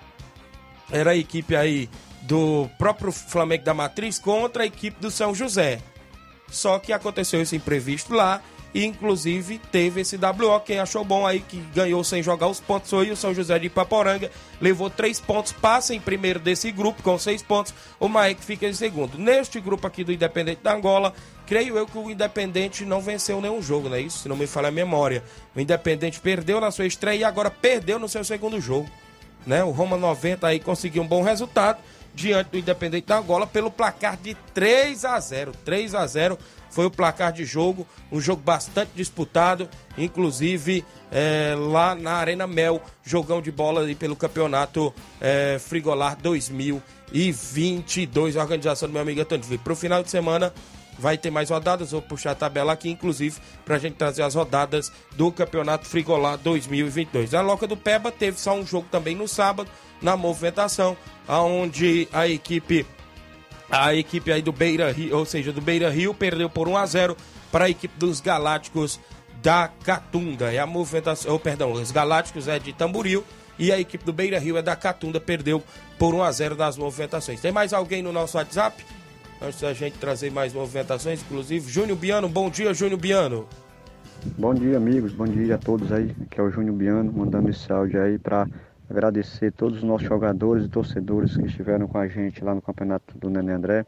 [0.91, 1.89] era a equipe aí
[2.23, 5.81] do próprio Flamengo da Matriz contra a equipe do São José.
[6.51, 8.41] Só que aconteceu esse imprevisto lá
[8.75, 10.61] e inclusive teve esse WO.
[10.61, 13.67] Quem achou bom aí que ganhou sem jogar os pontos foi o São José de
[13.67, 14.31] Ipaporanga.
[14.61, 17.73] Levou três pontos, passa em primeiro desse grupo com seis pontos.
[18.01, 19.17] O Maek fica em segundo.
[19.17, 21.15] Neste grupo aqui do Independente da Angola,
[21.47, 24.19] creio eu que o Independente não venceu nenhum jogo, não é isso?
[24.19, 25.23] Se não me falha a memória.
[25.55, 28.91] O Independente perdeu na sua estreia e agora perdeu no seu segundo jogo.
[29.47, 29.63] Né?
[29.63, 31.79] O Roma 90 aí conseguiu um bom resultado
[32.15, 35.53] diante do Independente da Angola pelo placar de 3 a 0.
[35.65, 36.39] 3 a 0
[36.71, 42.83] foi o placar de jogo, um jogo bastante disputado, inclusive é, lá na Arena Mel,
[43.05, 49.59] jogão de bola ali pelo campeonato é, Frigolar 2022, a organização do meu amigo Antônio
[49.61, 50.53] Para o final de semana,
[51.05, 51.91] vai ter mais rodadas.
[51.91, 56.35] Vou puxar a tabela aqui, inclusive, para a gente trazer as rodadas do Campeonato Frigolá
[56.37, 57.35] 2022.
[57.35, 60.97] A Loca do Peba teve só um jogo também no sábado, na movimentação,
[61.29, 62.87] aonde a equipe
[63.71, 66.87] a equipe aí do Beira Rio, ou seja, do Beira Rio, perdeu por 1 a
[66.87, 67.17] 0
[67.53, 68.99] para a equipe dos Galácticos
[69.43, 70.53] da Catunda.
[70.53, 73.25] É a movimentação, oh, perdão, os Galácticos é de Tamboril
[73.59, 75.63] e a equipe do Beira Rio é da Catunda, perdeu
[75.99, 77.41] por 1 a 0 nas movimentações.
[77.41, 78.85] Tem mais alguém no nosso WhatsApp?
[79.45, 83.47] Antes da gente trazer mais movimentações, inclusive, Júnior Biano, bom dia, Júnior Biano.
[84.39, 85.13] Bom dia, amigos.
[85.13, 86.17] Bom dia a todos aí.
[86.23, 88.49] Aqui é o Júnior Biano, mandando esse áudio aí para
[88.89, 93.19] agradecer todos os nossos jogadores e torcedores que estiveram com a gente lá no campeonato
[93.19, 93.85] do Nenê André.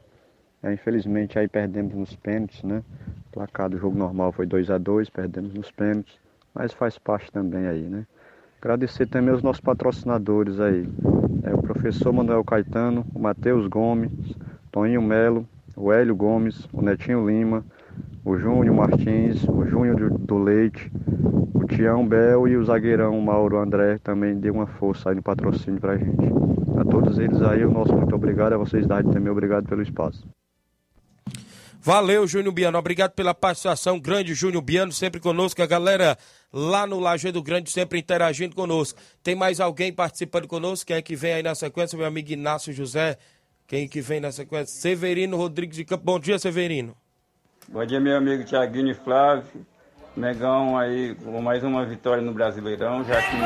[0.62, 2.82] É, infelizmente aí perdemos nos pênaltis, né?
[3.30, 6.18] O placar do jogo normal foi 2 a 2 perdemos nos pênaltis,
[6.52, 8.06] mas faz parte também aí, né?
[8.60, 10.86] Agradecer também aos nossos patrocinadores aí.
[11.44, 14.36] É, o professor Manuel Caetano, o Matheus Gomes,
[14.76, 17.64] Toninho Melo, o Hélio Gomes, o Netinho Lima,
[18.22, 20.92] o Júnior Martins, o Júnior do Leite,
[21.54, 25.80] o Tião Bel e o zagueirão Mauro André também deu uma força aí no patrocínio
[25.80, 26.26] pra gente.
[26.78, 30.28] A todos eles aí, o nosso muito obrigado, a vocês da também, obrigado pelo espaço.
[31.80, 32.76] Valeu, Júnior Biano.
[32.76, 33.98] Obrigado pela participação.
[33.98, 35.62] Grande Júnior Biano, sempre conosco.
[35.62, 36.18] A galera
[36.52, 38.98] lá no Lajeado Grande sempre interagindo conosco.
[39.22, 40.84] Tem mais alguém participando conosco?
[40.86, 41.96] Quem é que vem aí na sequência?
[41.96, 43.16] Meu amigo Inácio José.
[43.66, 44.80] Quem que vem na sequência?
[44.80, 46.04] Severino Rodrigues de Campo.
[46.04, 46.96] Bom dia, Severino.
[47.68, 49.66] Bom dia, meu amigo Tiaguinho e Flávio.
[50.16, 53.36] Megão aí com mais uma vitória no Brasileirão, já que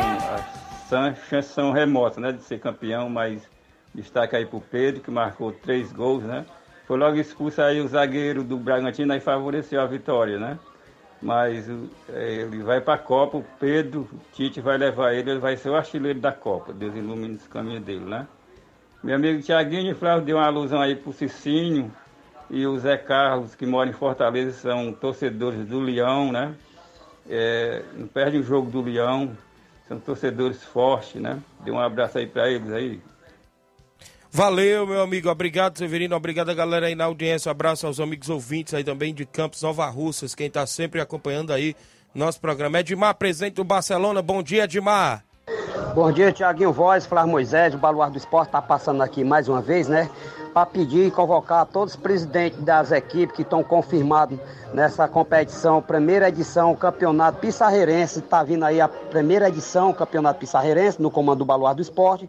[0.94, 3.42] as chances são remotas, né, de ser campeão, mas
[3.94, 6.44] destaque aí pro Pedro, que marcou três gols, né?
[6.86, 10.58] Foi logo expulso aí o zagueiro do Bragantino e favoreceu a vitória, né?
[11.22, 11.66] Mas
[12.10, 15.56] é, ele vai para a Copa, o Pedro, o Tite vai levar ele, ele vai
[15.56, 16.74] ser o artilheiro da Copa.
[16.74, 18.28] Deus ilumine esse caminho dele, né?
[19.02, 21.90] Meu amigo Tiaguinho e Flávio deu uma alusão aí pro Cicinho,
[22.50, 26.54] e o Zé Carlos, que mora em Fortaleza, são torcedores do Leão, né?
[27.28, 29.36] É, não perde o jogo do Leão,
[29.86, 31.38] são torcedores fortes, né?
[31.64, 33.00] Dê um abraço aí para eles aí.
[34.32, 35.28] Valeu, meu amigo.
[35.28, 36.14] Obrigado, Severino.
[36.14, 37.48] Obrigado galera aí na audiência.
[37.48, 41.52] Um abraço aos amigos ouvintes aí também de Campos Nova Russas, quem está sempre acompanhando
[41.52, 41.74] aí
[42.14, 42.80] nosso programa.
[42.80, 44.20] Edmar, presente do Barcelona.
[44.22, 45.24] Bom dia, Edmar.
[45.94, 49.60] Bom dia, Tiaguinho Voz, Flávio Moisés, o Baluar do Esporte está passando aqui mais uma
[49.60, 50.08] vez, né?
[50.52, 54.38] para pedir e convocar todos os presidentes das equipes que estão confirmados
[54.74, 61.10] nessa competição, primeira edição, Campeonato Pissarreirense, está vindo aí a primeira edição, Campeonato Pissarreirense, no
[61.10, 62.28] comando do Baluar do Esporte.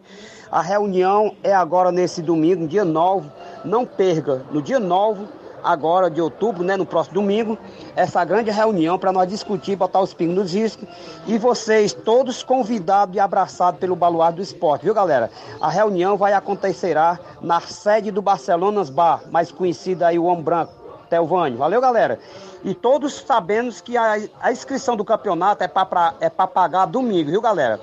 [0.50, 3.28] A reunião é agora nesse domingo, dia 9,
[3.64, 5.26] não perca, no dia 9
[5.62, 7.58] agora de outubro, né, no próximo domingo,
[7.94, 10.88] essa grande reunião para nós discutir, botar os pingos nos riscos.
[11.26, 15.30] E vocês, todos convidados e abraçados pelo Baluar do Esporte, viu, galera?
[15.60, 20.72] A reunião vai acontecerá na sede do Barcelonas Bar, mais conhecida aí o Homem Branco,
[21.08, 21.58] Telvânio.
[21.58, 22.18] Valeu, galera?
[22.64, 27.40] E todos sabemos que a, a inscrição do campeonato é para é pagar domingo, viu,
[27.40, 27.80] galera?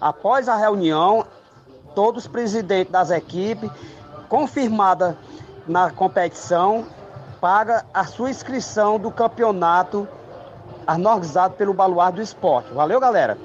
[0.00, 1.24] Após a reunião,
[1.94, 3.70] todos os presidentes das equipes,
[4.28, 5.16] confirmada
[5.66, 6.86] na competição,
[7.44, 10.08] paga a sua inscrição do campeonato
[10.88, 12.72] organizado pelo Baluar do Esporte.
[12.72, 13.36] Valeu, galera?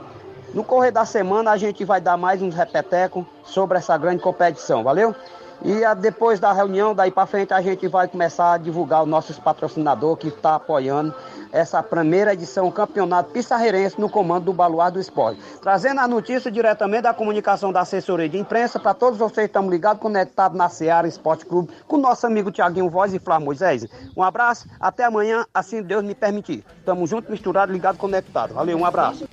[0.53, 4.85] No correr da semana a gente vai dar mais uns repetecos sobre essa grande competição,
[4.85, 5.13] valeu?
[5.63, 9.09] E a, depois da reunião, daí para frente, a gente vai começar a divulgar os
[9.09, 11.13] nossos patrocinadores que está apoiando
[11.51, 15.41] essa primeira edição Campeonato Pissarreirense no comando do Baluar do Esporte.
[15.61, 19.69] Trazendo a notícia diretamente da comunicação da assessoria de imprensa para todos vocês que estão
[19.69, 23.85] ligados, conectados na Seara Esporte Clube, com nosso amigo Tiaguinho Voz e Flávio Moisés.
[24.15, 26.63] Um abraço, até amanhã, assim Deus me permitir.
[26.85, 28.53] Tamo junto, misturado, ligado, conectado.
[28.53, 29.27] Valeu, um abraço.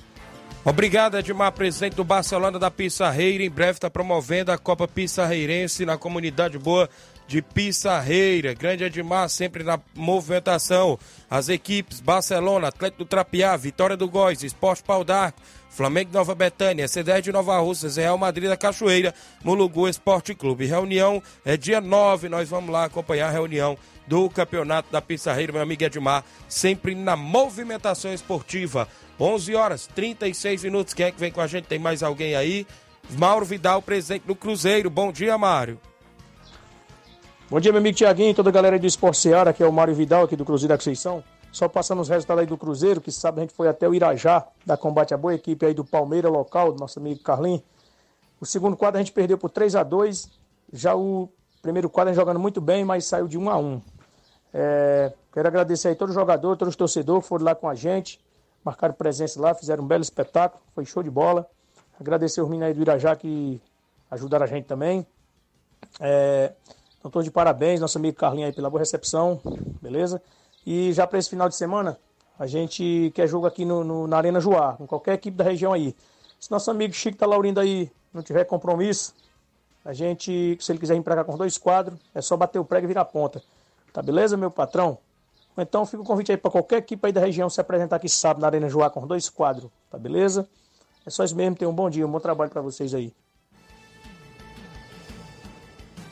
[0.69, 3.45] Obrigado, Edmar, presidente do Barcelona da Pissarreira.
[3.45, 6.91] Em breve está promovendo a Copa Pissarreirense na comunidade boa
[7.29, 8.53] de Pissarreira.
[8.53, 10.99] Grande Edmar, sempre na movimentação.
[11.31, 16.87] As equipes Barcelona, Atlético do Trapiá, Vitória do Góis, Esporte Pau d'Arco, Flamengo Nova Betânia,
[16.87, 20.67] C10 de Nova Russas, Real Madrid da Cachoeira, Mulugu Esporte Clube.
[20.67, 25.63] Reunião é dia 9, nós vamos lá acompanhar a reunião do Campeonato da Pissarreira, meu
[25.63, 28.89] amigo Edmar, sempre na movimentação esportiva.
[29.19, 30.95] 11 horas 36 minutos.
[30.95, 31.67] Quem é que vem com a gente?
[31.67, 32.67] Tem mais alguém aí?
[33.11, 34.91] Mauro Vidal, presidente do Cruzeiro.
[34.91, 35.81] Bom dia, Mário.
[37.49, 39.95] Bom dia, meu amigo Tiaguinho, toda a galera do Esporte Seara, aqui é o Mário
[39.95, 41.23] Vidal, aqui do Cruzeiro da Conceição.
[41.53, 44.47] Só passando os resultados aí do Cruzeiro, que sabe a gente foi até o Irajá,
[44.65, 47.63] da combate a boa equipe aí do Palmeiras local, do nosso amigo Carlinhos.
[48.41, 50.29] O segundo quadro a gente perdeu por 3 a 2
[50.73, 51.29] já o
[51.63, 53.81] primeiro quadro jogando muito bem, mas saiu de 1 a 1
[54.57, 57.75] é, Quero agradecer aí todos os jogadores, todos os torcedores que foram lá com a
[57.75, 58.19] gente
[58.67, 61.47] marcaram presença lá, fizeram um belo espetáculo, foi show de bola.
[62.01, 63.61] Agradecer os meninos aí do Irajá que
[64.11, 65.07] ajudaram a gente também.
[66.01, 66.53] É,
[66.99, 69.41] então, todos de parabéns, nosso amigo Carlinhos aí pela boa recepção,
[69.81, 70.21] beleza?
[70.67, 71.97] E já para esse final de semana,
[72.39, 75.73] a gente quer jogo aqui no, no, na Arena Joá, com qualquer equipe da região
[75.73, 75.95] aí.
[76.41, 79.15] Se nosso amigo Chico tá Laurindo aí não tiver compromisso,
[79.85, 82.65] a gente, se ele quiser vir pra cá com dois quadros, é só bater o
[82.65, 83.41] prego e virar ponta.
[83.97, 84.99] Tá beleza, meu patrão?
[85.57, 88.43] Então fica o convite aí para qualquer equipe aí da região se apresentar aqui sábado
[88.43, 90.47] na Arena Joá com dois quadros, tá beleza?
[91.07, 93.11] É só isso mesmo, tenham um bom dia, um bom trabalho para vocês aí.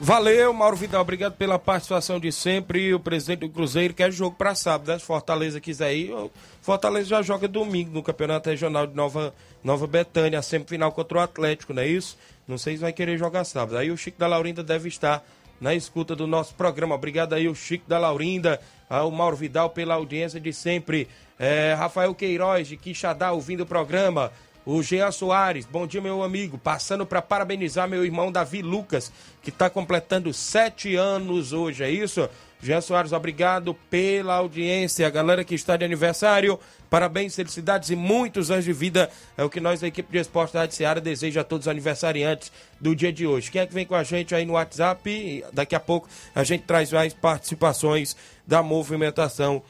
[0.00, 2.94] Valeu, Mauro Vidal, obrigado pela participação de sempre.
[2.94, 4.98] O presidente do Cruzeiro quer jogo para sábado, né?
[4.98, 6.14] Fortaleza quiser ir,
[6.62, 11.74] Fortaleza já joga domingo no Campeonato Regional de Nova, Nova Betânia, semifinal contra o Atlético,
[11.74, 12.16] não é isso?
[12.48, 13.76] Não sei se vai querer jogar sábado.
[13.76, 15.22] Aí o Chico da Laurinda deve estar
[15.64, 16.94] na escuta do nosso programa.
[16.94, 21.08] Obrigado aí, o Chico da Laurinda, ao Mauro Vidal pela audiência de sempre.
[21.38, 24.30] É, Rafael Queiroz, de Quixadá, ouvindo o programa.
[24.66, 26.58] O Jean Soares, bom dia, meu amigo.
[26.58, 29.10] Passando para parabenizar meu irmão Davi Lucas,
[29.42, 32.28] que está completando sete anos hoje, é isso?
[32.62, 35.06] Jean Soares, obrigado pela audiência.
[35.06, 39.10] A galera que está de aniversário, parabéns, felicidades e muitos anos de vida.
[39.36, 42.50] É o que nós, da equipe de esporte da Seara, deseja a todos os aniversariantes
[42.80, 43.50] do dia de hoje.
[43.50, 45.44] Quem é que vem com a gente aí no WhatsApp?
[45.52, 49.62] Daqui a pouco a gente traz mais participações da movimentação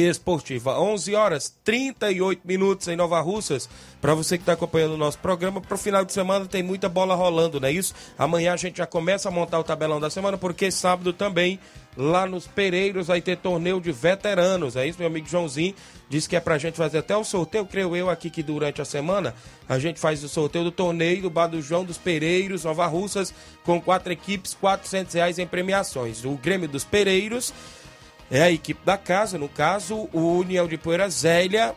[0.00, 0.80] esportiva.
[0.80, 3.68] 11 horas 38 minutos em Nova Russas.
[4.00, 6.88] Para você que está acompanhando o nosso programa, para o final de semana tem muita
[6.88, 7.94] bola rolando, não é isso?
[8.18, 11.60] Amanhã a gente já começa a montar o tabelão da semana, porque sábado também,
[11.96, 14.76] lá nos Pereiros, vai ter torneio de veteranos.
[14.76, 15.74] É isso, meu amigo Joãozinho
[16.08, 18.82] disse que é para a gente fazer até o sorteio, creio eu aqui que durante
[18.82, 19.34] a semana
[19.68, 23.32] a gente faz o sorteio do torneio do Bar do João dos Pereiros, Nova Russas,
[23.64, 26.24] com quatro equipes, 400 reais em premiações.
[26.24, 27.52] O Grêmio dos Pereiros
[28.30, 31.74] é a equipe da casa, no caso, o União de Poeira Zélia,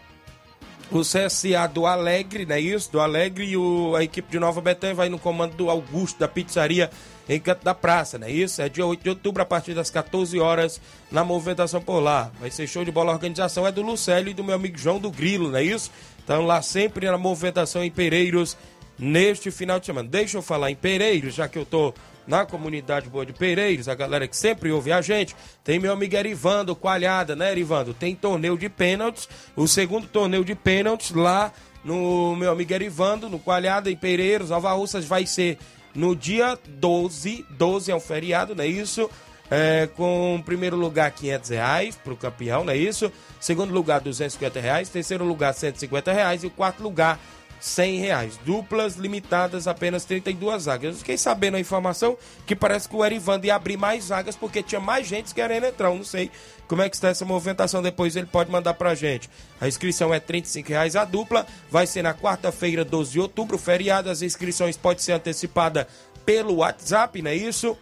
[0.91, 2.91] o CSA do Alegre, não é isso?
[2.91, 6.27] Do Alegre e o, a equipe de Nova Betânia vai no comando do Augusto, da
[6.27, 6.89] pizzaria
[7.27, 8.61] em Canto da Praça, não é isso?
[8.61, 10.79] É dia 8 de outubro, a partir das 14 horas,
[11.11, 12.31] na movimentação por lá.
[12.39, 13.11] Vai ser show de bola.
[13.11, 15.91] A organização é do Lucélio e do meu amigo João do Grilo, não é isso?
[16.23, 18.57] Então lá sempre na movimentação em Pereiros,
[18.97, 20.07] neste final de semana.
[20.07, 21.93] Deixa eu falar em Pereiros, já que eu tô
[22.27, 25.35] na comunidade Boa de Pereiros, a galera que sempre ouve a gente.
[25.63, 27.93] Tem meu amigo Erivando, Coalhada, né, Erivando?
[27.93, 31.51] Tem torneio de pênaltis, o segundo torneio de pênaltis lá
[31.83, 35.59] no meu amigo Erivando, no Coalhada, em Pereiros, Alva Russas, vai ser
[35.95, 39.09] no dia 12, 12 é um feriado, não é isso?
[39.49, 43.11] É, com primeiro lugar 500 reais para o campeão, não é isso?
[43.39, 47.19] Segundo lugar 250 reais, terceiro lugar 150 reais e o quarto lugar
[47.65, 48.39] 100 reais.
[48.45, 50.93] Duplas limitadas, apenas 32 vagas.
[50.93, 54.61] Eu fiquei sabendo a informação que parece que o Erivando ia abrir mais vagas porque
[54.61, 55.89] tinha mais gente querendo entrar.
[55.89, 56.29] Eu não sei
[56.67, 57.81] como é que está essa movimentação.
[57.81, 59.27] Depois ele pode mandar pra gente.
[59.59, 61.47] A inscrição é 35 reais a dupla.
[61.71, 64.11] Vai ser na quarta-feira, 12 de outubro, feriado.
[64.11, 65.87] As inscrições podem ser antecipadas
[66.23, 67.75] pelo WhatsApp, não é isso?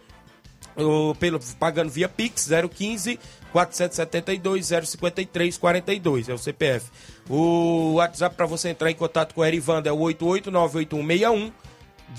[0.76, 3.20] Ou pelo, pagando via Pix 015
[3.54, 6.90] 472 053 42, é o CPF.
[7.30, 11.52] O WhatsApp para você entrar em contato com o Erivando é o 8898161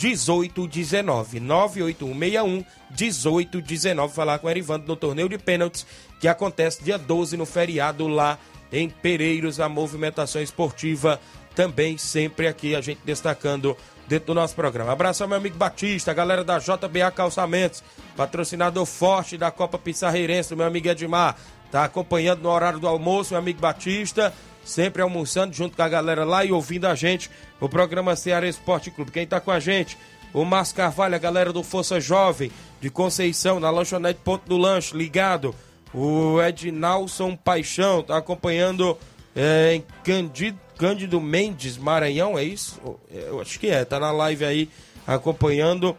[0.01, 1.41] 1819.
[1.41, 4.13] 98161 1819.
[4.13, 5.86] Falar com o Erivando no torneio de pênaltis
[6.21, 8.39] que acontece dia 12 no feriado lá
[8.71, 9.59] em Pereiros.
[9.59, 11.19] A movimentação esportiva
[11.53, 13.75] também sempre aqui a gente destacando
[14.08, 14.91] dentro do nosso programa.
[14.91, 17.84] Abraço ao meu amigo Batista, galera da JBA Calçamentos,
[18.16, 21.36] patrocinador forte da Copa Pissarreirense, do meu amigo Edmar.
[21.72, 24.34] Tá acompanhando no horário do almoço, meu amigo Batista
[24.66, 27.30] sempre almoçando junto com a galera lá e ouvindo a gente,
[27.62, 29.12] o programa Ceará Esporte Clube.
[29.12, 29.97] Quem tá com a gente?
[30.34, 32.51] O Márcio Carvalho, a galera do Força Jovem
[32.82, 35.56] de Conceição, na lanchonete Ponto do Lanche, ligado.
[35.93, 38.97] O Ednalson Paixão tá acompanhando
[39.36, 42.79] é, Cândido, Cândido Mendes, Maranhão, é isso?
[43.11, 44.69] Eu acho que é, tá na live aí
[45.05, 45.95] acompanhando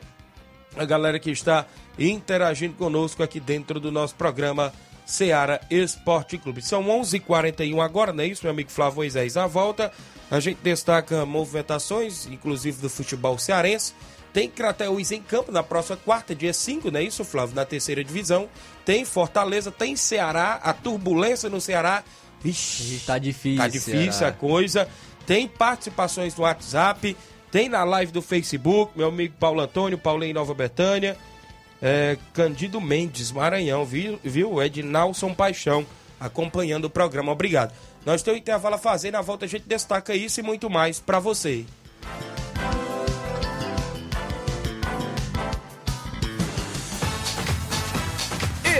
[0.76, 1.66] a galera que está
[1.98, 4.72] interagindo conosco aqui dentro do nosso programa
[5.06, 6.60] Seara Esporte Clube.
[6.60, 9.36] São 11:41 h 41 agora, não é isso, meu amigo Flávio Moisés?
[9.36, 9.92] À volta,
[10.30, 13.94] a gente destaca movimentações, inclusive do futebol cearense.
[14.32, 17.54] Tem Crateús em campo na próxima quarta, dia 5, não é isso, Flávio?
[17.54, 18.48] Na terceira divisão.
[18.84, 22.04] Tem Fortaleza, tem Ceará, a turbulência no Ceará.
[22.46, 23.58] Vixe, tá difícil.
[23.58, 24.88] Tá difícil a coisa.
[25.26, 27.16] Tem participações no WhatsApp,
[27.50, 31.16] tem na live do Facebook, meu amigo Paulo Antônio, Paulinho Nova Betânia
[31.80, 34.18] é, Candido Mendes, Maranhão, viu?
[34.22, 34.62] viu?
[34.62, 35.86] Ednalson Paixão,
[36.18, 37.32] acompanhando o programa.
[37.32, 37.72] Obrigado.
[38.04, 41.00] Nós temos um intervalo a fazer, na volta a gente destaca isso e muito mais
[41.00, 41.64] para você.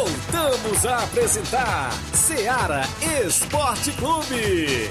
[0.00, 2.84] Voltamos a apresentar Seara
[3.22, 4.88] Esporte Clube.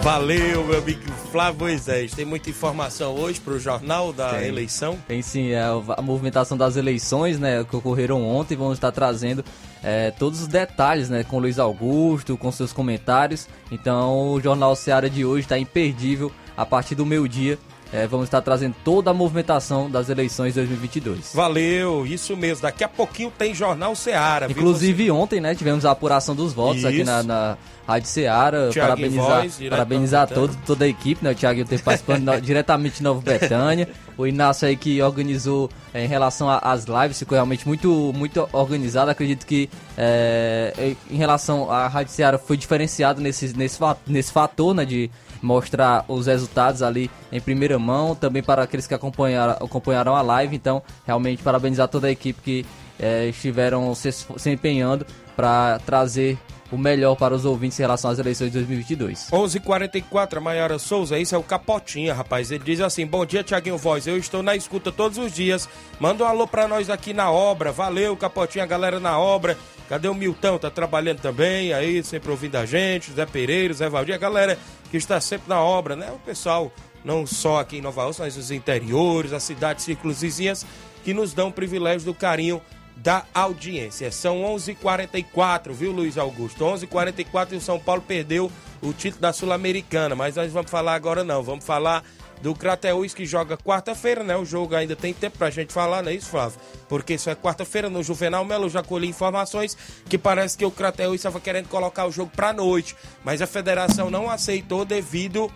[0.00, 2.14] Valeu, meu amigo Flávio Moisés.
[2.14, 4.48] Tem muita informação hoje para o jornal da Tem.
[4.48, 4.96] eleição.
[5.06, 9.44] Tem sim, é, a movimentação das eleições, né, que ocorreram ontem, vamos estar trazendo
[9.82, 13.46] é, todos os detalhes, né, com Luiz Augusto, com seus comentários.
[13.70, 17.58] Então, o Jornal Seara de hoje está imperdível a partir do meio-dia.
[17.92, 21.32] É, vamos estar trazendo toda a movimentação das eleições 2022.
[21.32, 22.62] Valeu, isso mesmo.
[22.62, 24.48] Daqui a pouquinho tem Jornal Seara.
[24.48, 24.56] viu?
[24.56, 27.04] Inclusive ontem, né, tivemos a apuração dos votos aqui Isso.
[27.04, 27.56] na, na
[27.86, 28.70] Rádio Seara.
[28.72, 31.30] Thiago Parabenizar, Voz, parabenizar da todo, toda a equipe, né?
[31.30, 33.88] O Thiago teve participando no- diretamente de Nova Betânia.
[34.18, 38.48] O Inácio aí que organizou eh, em relação a- às lives, ficou realmente muito, muito
[38.52, 39.12] organizado.
[39.12, 44.84] Acredito que eh, em relação à Rádio Seara foi diferenciado nesse, nesse, nesse fator, né?
[44.84, 45.08] De
[45.46, 50.56] mostrar os resultados ali em primeira mão, também para aqueles que acompanharam, acompanharam a live.
[50.56, 52.66] Então, realmente parabenizar toda a equipe que
[52.98, 55.06] eh, estiveram se, se empenhando
[55.36, 56.38] para trazer
[56.70, 59.28] o melhor para os ouvintes em relação às eleições de 2022.
[59.30, 62.50] 11:44 a Maiara Souza, isso é o Capotinha, rapaz.
[62.50, 64.06] Ele diz assim: Bom dia, Tiaguinho Voz.
[64.06, 65.68] Eu estou na escuta todos os dias.
[66.00, 67.70] Manda um alô pra nós aqui na obra.
[67.70, 69.56] Valeu, Capotinha, galera na obra.
[69.88, 70.58] Cadê o Milton?
[70.58, 73.12] Tá trabalhando também aí, sempre ouvindo a gente.
[73.12, 74.58] Zé Pereira, Zé Valdir, a galera
[74.90, 76.10] que está sempre na obra, né?
[76.10, 76.72] O pessoal,
[77.04, 80.66] não só aqui em Nova Rússia, mas os interiores, as cidades, círculos vizinhas,
[81.04, 82.60] que nos dão o privilégio do carinho
[82.96, 84.10] da audiência.
[84.10, 86.64] São 11:44, viu, Luiz Augusto?
[86.64, 88.50] 11:44 e o São Paulo perdeu
[88.82, 92.04] o título da Sul-Americana, mas nós vamos falar agora não, vamos falar
[92.42, 94.36] do Crateús que joga quarta-feira, né?
[94.36, 96.58] O jogo ainda tem tempo pra gente falar, não é isso, Flávio?
[96.88, 99.76] Porque isso é quarta-feira no Juvenal Melo, já colhi informações
[100.08, 102.94] que parece que o Crateús estava querendo colocar o jogo pra noite,
[103.24, 105.50] mas a federação não aceitou devido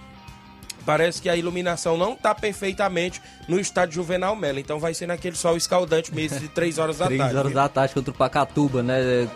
[0.84, 4.58] Parece que a iluminação não está perfeitamente no estádio Juvenal Melo.
[4.58, 7.36] Então vai ser naquele sol escaldante mesmo de 3 horas da 3 tarde.
[7.36, 7.60] horas viu?
[7.60, 9.28] da tarde contra o Pacatuba, né?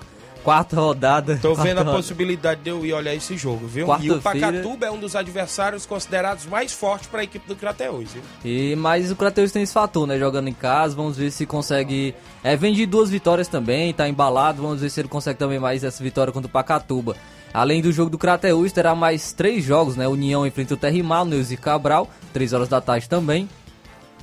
[0.45, 1.39] Quarta rodada.
[1.41, 3.87] Tô vendo a possibilidade de eu ir olhar esse jogo, viu?
[3.99, 4.21] E o.
[4.21, 8.23] Pacatuba é um dos adversários considerados mais fortes para a equipe do Crateus, viu?
[8.45, 10.19] E, mas o Crateus tem esse fator, né?
[10.19, 12.15] Jogando em casa, vamos ver se consegue.
[12.43, 14.61] É, vem de duas vitórias também, tá embalado.
[14.61, 17.17] Vamos ver se ele consegue também mais essa vitória contra o Pacatuba.
[17.55, 20.09] Além do jogo do Crateus, terá mais três jogos, né?
[20.09, 23.49] União enfrenta o Terrimal, Neuzi Cabral, 3 horas da tarde também.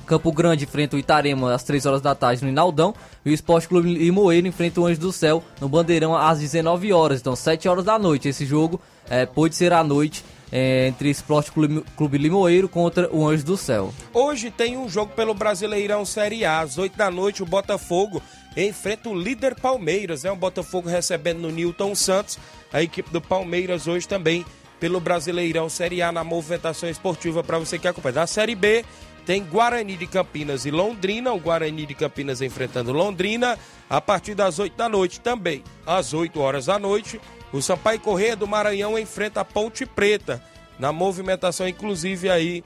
[0.04, 2.94] Campo Grande enfrenta o Itarema às 3 horas da tarde no Inaldão.
[3.24, 7.20] E o Esporte Clube Limoeiro enfrenta o Anjo do Céu no Bandeirão às 19 horas.
[7.20, 8.28] Então, 7 horas da noite.
[8.28, 8.78] Esse jogo
[9.08, 13.56] é, pode ser à noite é, entre Esporte Clube, Clube Limoeiro contra o Anjo do
[13.56, 13.94] Céu.
[14.12, 16.60] Hoje tem um jogo pelo Brasileirão Série A.
[16.60, 18.22] Às 8 da noite, o Botafogo
[18.56, 20.22] enfrenta o líder Palmeiras.
[20.24, 20.30] Né?
[20.30, 22.38] o Botafogo recebendo no Newton Santos.
[22.72, 24.44] A equipe do Palmeiras hoje também
[24.80, 28.16] pelo Brasileirão Série A na movimentação esportiva para você que acompanha.
[28.16, 28.84] Na Série B
[29.24, 31.32] tem Guarani de Campinas e Londrina.
[31.32, 35.62] O Guarani de Campinas enfrentando Londrina a partir das 8 da noite também.
[35.86, 37.20] Às 8 horas da noite,
[37.52, 40.42] o Sampaio Correia do Maranhão enfrenta a Ponte Preta.
[40.78, 42.64] Na movimentação, inclusive, aí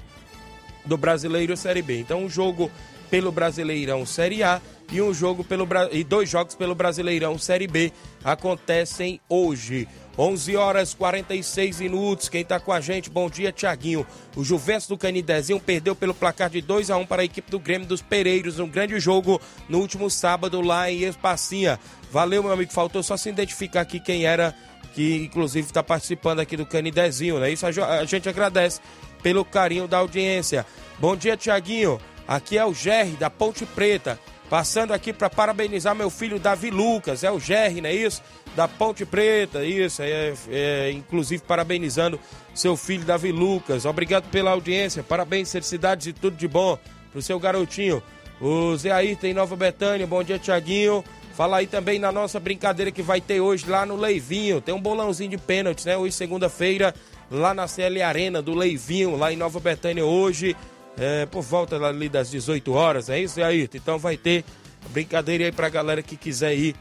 [0.87, 2.01] do Brasileiro Série B.
[2.01, 2.70] Então, um jogo
[3.11, 4.61] pelo Brasileirão Série A
[4.92, 7.92] e um jogo pelo e dois jogos pelo Brasileirão Série B
[8.24, 9.88] acontecem hoje.
[10.18, 12.28] 11 horas 46 minutos.
[12.28, 13.11] Quem tá com a gente?
[13.11, 14.07] Bom dia, Tiaguinho.
[14.34, 17.59] O Juventus do Canidezinho perdeu pelo placar de 2 a 1 para a equipe do
[17.59, 21.78] Grêmio dos Pereiros, um grande jogo no último sábado lá em Espacinha.
[22.11, 22.72] Valeu, meu amigo.
[22.72, 24.54] Faltou só se identificar aqui quem era
[24.94, 27.50] que inclusive está participando aqui do Canidezinho, né?
[27.50, 28.80] Isso a gente agradece
[29.22, 30.64] pelo carinho da audiência.
[30.98, 32.00] Bom dia, Tiaguinho.
[32.27, 34.18] Aqui é o Gerry da Ponte Preta,
[34.51, 37.22] passando aqui para parabenizar meu filho Davi Lucas.
[37.22, 38.22] É o Gerry, não é isso?
[38.57, 40.03] Da Ponte Preta, isso.
[40.03, 42.18] É, é, inclusive parabenizando
[42.55, 43.85] seu filho Davi Lucas.
[43.85, 45.03] Obrigado pela audiência.
[45.03, 46.79] Parabéns, felicidades e tudo de bom
[47.12, 48.03] pro seu garotinho.
[48.41, 50.07] O Zé Ayrton em Nova Betânia.
[50.07, 51.05] Bom dia, Tiaguinho.
[51.35, 54.61] Fala aí também na nossa brincadeira que vai ter hoje lá no Leivinho.
[54.61, 55.97] Tem um bolãozinho de pênaltis, né?
[55.97, 56.95] Hoje, segunda-feira,
[57.31, 60.57] lá na CL Arena do Leivinho, lá em Nova Betânia, hoje,
[60.99, 63.68] é, por volta ali das 18 horas, é isso, aí?
[63.72, 64.44] Então vai ter
[64.90, 66.74] brincadeira aí pra galera que quiser ir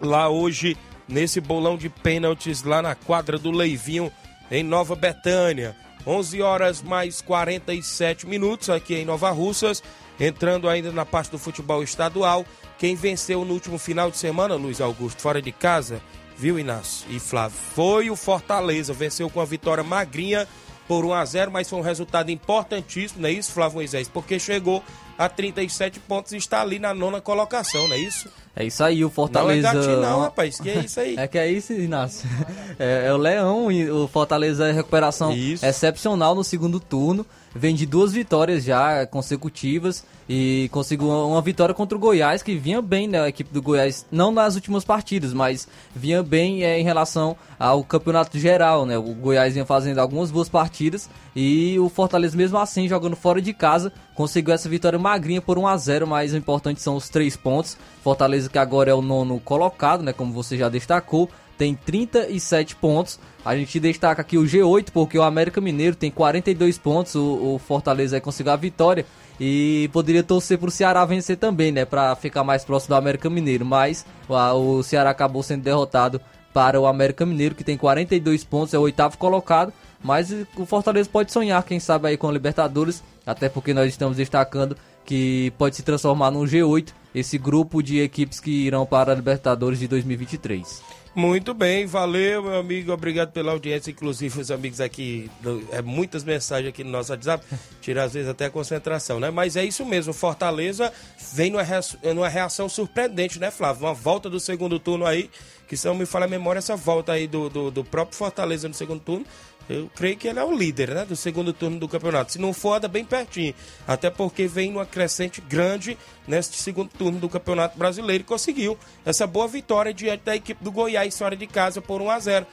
[0.00, 0.76] lá hoje
[1.08, 4.12] nesse bolão de pênaltis lá na quadra do Leivinho
[4.50, 5.76] em Nova Betânia.
[6.06, 9.82] 11 horas mais 47 minutos aqui em Nova Russas,
[10.18, 12.46] entrando ainda na parte do futebol estadual.
[12.78, 16.00] Quem venceu no último final de semana, Luiz Augusto, fora de casa,
[16.36, 17.58] viu, Inácio e Flávio?
[17.74, 20.46] Foi o Fortaleza, venceu com a vitória magrinha
[20.88, 24.08] por 1 a 0 mas foi um resultado importantíssimo, não é isso, Flávio Moisés?
[24.08, 24.82] Porque chegou
[25.18, 28.28] a 37 pontos e está ali na nona colocação, não é isso?
[28.54, 29.72] É isso aí, o Fortaleza.
[29.72, 31.14] Não é gatinho, não, rapaz, que é isso aí?
[31.18, 32.28] é que é isso, Inácio.
[32.80, 35.66] É, é o Leão e o Fortaleza é recuperação isso.
[35.66, 37.26] excepcional no segundo turno.
[37.52, 42.80] Vem de duas vitórias já consecutivas e conseguiu uma vitória contra o Goiás, que vinha
[42.80, 43.20] bem, né?
[43.20, 45.66] A equipe do Goiás, não nas últimas partidas, mas
[45.96, 48.96] vinha bem é, em relação ao campeonato geral, né?
[48.96, 53.52] O Goiás vinha fazendo algumas boas partidas e o Fortaleza, mesmo assim, jogando fora de
[53.52, 57.36] casa, conseguiu essa vitória magrinha por 1 a 0 mas o importante são os três
[57.36, 57.78] pontos.
[58.02, 60.12] Fortaleza, que agora é o nono colocado, né?
[60.12, 63.20] Como você já destacou, tem 37 pontos.
[63.44, 67.60] A gente destaca aqui o G8, porque o América Mineiro tem 42 pontos, o, o
[67.60, 69.06] Fortaleza conseguiu a vitória
[69.38, 71.84] e poderia torcer para o Ceará vencer também, né?
[71.84, 73.64] Para ficar mais próximo do América Mineiro.
[73.64, 76.20] Mas o Ceará acabou sendo derrotado
[76.52, 79.72] para o América Mineiro, que tem 42 pontos, é o oitavo colocado.
[80.02, 83.02] Mas o Fortaleza pode sonhar, quem sabe, aí com a Libertadores.
[83.26, 88.40] Até porque nós estamos destacando que pode se transformar num G8, esse grupo de equipes
[88.40, 90.82] que irão para a Libertadores de 2023.
[91.14, 92.92] Muito bem, valeu, meu amigo.
[92.92, 93.90] Obrigado pela audiência.
[93.90, 95.28] Inclusive, os amigos aqui,
[95.72, 97.44] é muitas mensagens aqui no nosso WhatsApp,
[97.80, 99.30] tira às vezes até a concentração, né?
[99.30, 100.12] Mas é isso mesmo.
[100.12, 100.92] Fortaleza
[101.32, 103.86] vem numa reação, numa reação surpreendente, né, Flávio?
[103.86, 105.28] Uma volta do segundo turno aí,
[105.66, 108.68] que se não me fala a memória, essa volta aí do, do, do próprio Fortaleza
[108.68, 109.26] no segundo turno
[109.68, 112.32] eu creio que ele é o líder né, do segundo turno do campeonato.
[112.32, 113.54] Se não for, anda bem pertinho.
[113.86, 119.26] Até porque vem numa crescente grande neste segundo turno do Campeonato Brasileiro e conseguiu essa
[119.26, 122.46] boa vitória diante da equipe do Goiás fora de casa por 1 a 0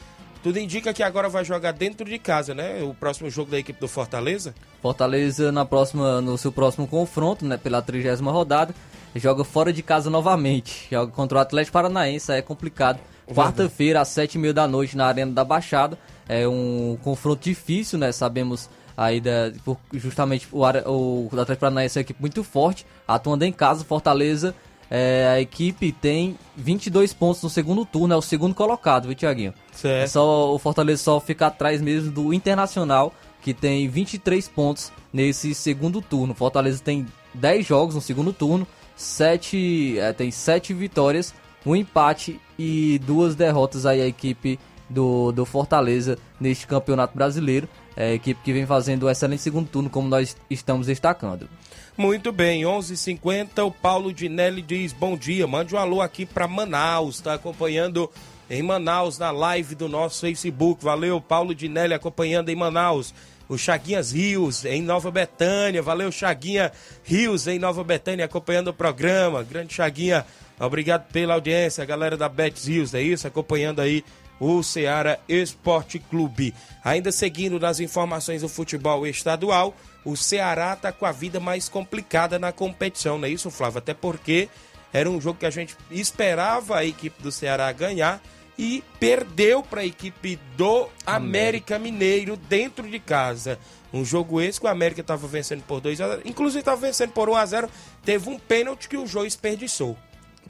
[0.45, 2.83] tudo indica que agora vai jogar dentro de casa, né?
[2.83, 4.53] O próximo jogo da equipe do Fortaleza.
[4.79, 7.57] Fortaleza na próxima, no seu próximo confronto, né?
[7.57, 8.71] Pela trigésima rodada,
[9.15, 10.87] joga fora de casa novamente.
[10.91, 12.99] Joga contra o Atlético Paranaense, é complicado.
[13.33, 15.97] Quarta-feira, às sete e meia da noite, na Arena da Baixada.
[16.27, 18.11] É um confronto difícil, né?
[18.11, 19.51] Sabemos aí da,
[19.93, 24.55] justamente o, o, o Atlético Paranaense é uma equipe muito forte, atuando em casa, Fortaleza,
[24.89, 29.53] é, a equipe tem 22 pontos no segundo turno, é o segundo colocado, viu, Tiaguinho?
[29.71, 30.03] Certo.
[30.03, 35.53] É só, o Fortaleza só fica atrás mesmo do Internacional, que tem 23 pontos nesse
[35.53, 36.33] segundo turno.
[36.33, 41.33] Fortaleza tem 10 jogos no segundo turno, 7, é, tem 7 vitórias,
[41.65, 44.59] um empate e duas derrotas aí a equipe
[44.89, 47.67] do, do Fortaleza neste campeonato brasileiro.
[47.95, 51.49] É a equipe que vem fazendo um excelente segundo turno, como nós estamos destacando.
[51.97, 56.25] Muito bem, 11:50 h 50 o Paulo Dinelli diz bom dia, mande um alô aqui
[56.25, 58.11] para Manaus, está acompanhando
[58.49, 60.83] em Manaus na live do nosso Facebook.
[60.83, 63.13] Valeu, Paulo Dinelli acompanhando em Manaus.
[63.47, 65.81] O Chaguinhas Rios em Nova Betânia.
[65.81, 66.71] Valeu, Chaguinha
[67.03, 69.43] Rios em Nova Betânia acompanhando o programa.
[69.43, 70.25] Grande Chaguinha,
[70.59, 71.83] obrigado pela audiência.
[71.83, 73.27] A galera da Bet Rios, é isso?
[73.27, 74.03] Acompanhando aí
[74.39, 76.53] o Ceará Esporte Clube.
[76.83, 82.37] Ainda seguindo nas informações do futebol estadual, o Ceará está com a vida mais complicada
[82.37, 83.79] na competição, não é isso, Flávio?
[83.79, 84.49] Até porque
[84.93, 88.21] era um jogo que a gente esperava a equipe do Ceará ganhar
[88.57, 93.59] e perdeu para a equipe do América Mineiro dentro de casa.
[93.93, 97.11] Um jogo esse que o América estava vencendo por 2 a 0 inclusive estava vencendo
[97.11, 97.69] por 1 a 0
[98.03, 99.97] Teve um pênalti que o Jô desperdiçou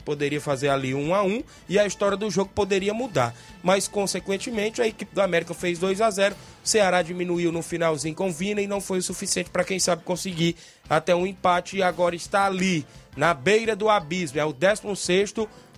[0.04, 3.34] poderia fazer ali um a um e a história do jogo poderia mudar.
[3.62, 6.34] Mas, consequentemente, a equipe do América fez 2 a 0
[6.64, 10.02] o Ceará diminuiu no finalzinho com Vina e não foi o suficiente para, quem sabe,
[10.02, 10.56] conseguir
[10.88, 12.84] até um empate e agora está ali,
[13.16, 14.40] na beira do abismo.
[14.40, 15.34] É o 16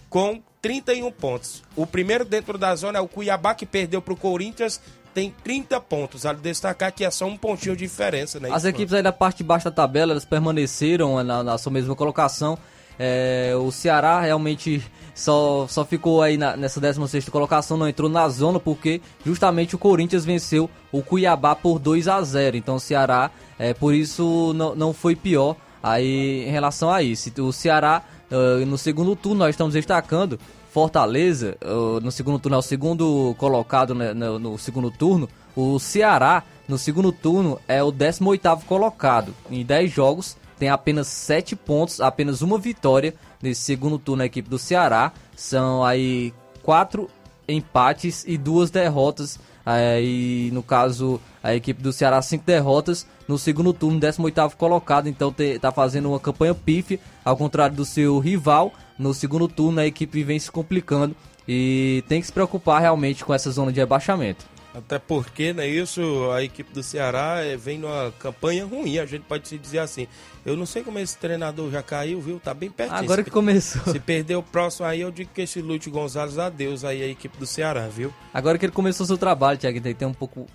[0.08, 1.62] com 31 pontos.
[1.76, 4.80] O primeiro dentro da zona é o Cuiabá, que perdeu para o Corinthians
[5.18, 6.22] tem 30 pontos.
[6.22, 8.50] Vale destacar que é só um pontinho de diferença, né?
[8.52, 11.96] As equipes aí da parte de baixo da tabela, elas permaneceram na, na sua mesma
[11.96, 12.56] colocação.
[12.98, 14.82] É, o Ceará realmente
[15.14, 19.78] só, só ficou aí na, nessa 16 colocação, não entrou na zona porque justamente o
[19.78, 24.74] Corinthians venceu o Cuiabá por 2 a 0 Então o Ceará, é, por isso, não,
[24.74, 27.30] não foi pior aí em relação a isso.
[27.42, 30.38] O Ceará, uh, no segundo turno, nós estamos destacando
[30.70, 35.28] Fortaleza, uh, no segundo turno, é o segundo colocado né, no, no, segundo turno.
[35.56, 41.54] O Ceará, no segundo turno, é o 18 colocado em 10 jogos tem apenas 7
[41.54, 45.12] pontos, apenas uma vitória, nesse segundo turno a equipe do Ceará.
[45.36, 46.32] São aí
[46.62, 47.08] quatro
[47.48, 49.38] empates e duas derrotas.
[49.64, 53.06] É, e no caso, a equipe do Ceará, cinco derrotas.
[53.26, 55.08] No segundo turno, 18 colocado.
[55.08, 58.72] Então está fazendo uma campanha pífia, ao contrário do seu rival.
[58.98, 61.14] No segundo turno, a equipe vem se complicando
[61.46, 64.44] e tem que se preocupar realmente com essa zona de rebaixamento.
[64.74, 69.22] Até porque, né, isso, a equipe do Ceará eh, vem numa campanha ruim, a gente
[69.22, 70.06] pode se dizer assim.
[70.44, 72.38] Eu não sei como esse treinador já caiu, viu?
[72.38, 72.98] Tá bem pertinho.
[72.98, 73.82] Agora que começou.
[73.92, 77.36] Se perder o próximo aí, eu digo que esse Lúcio Gonzalez, adeus aí a equipe
[77.38, 78.12] do Ceará, viu?
[78.32, 80.46] Agora que ele começou seu trabalho, Thiago, tem que ter um pouco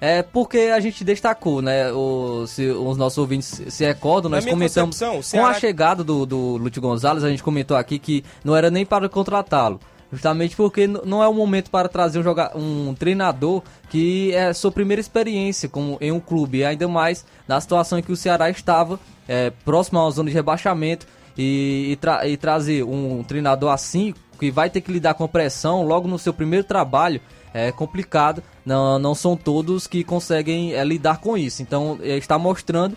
[0.00, 1.90] é porque a gente destacou, né?
[1.92, 5.20] O, se, os nossos ouvintes se recordam, nós comentamos Ceará...
[5.32, 8.86] com a chegada do, do Lúcio Gonzalez, a gente comentou aqui que não era nem
[8.86, 9.80] para contratá-lo.
[10.10, 15.00] Justamente porque não é o momento para trazer um, um treinador que é sua primeira
[15.00, 18.98] experiência como em um clube, ainda mais na situação em que o Ceará estava
[19.28, 21.06] é, próximo à zona de rebaixamento
[21.36, 25.28] e, e, tra e trazer um treinador assim que vai ter que lidar com a
[25.28, 27.20] pressão logo no seu primeiro trabalho
[27.52, 28.42] é complicado.
[28.64, 31.62] Não, não são todos que conseguem é, lidar com isso.
[31.62, 32.96] Então é, está mostrando,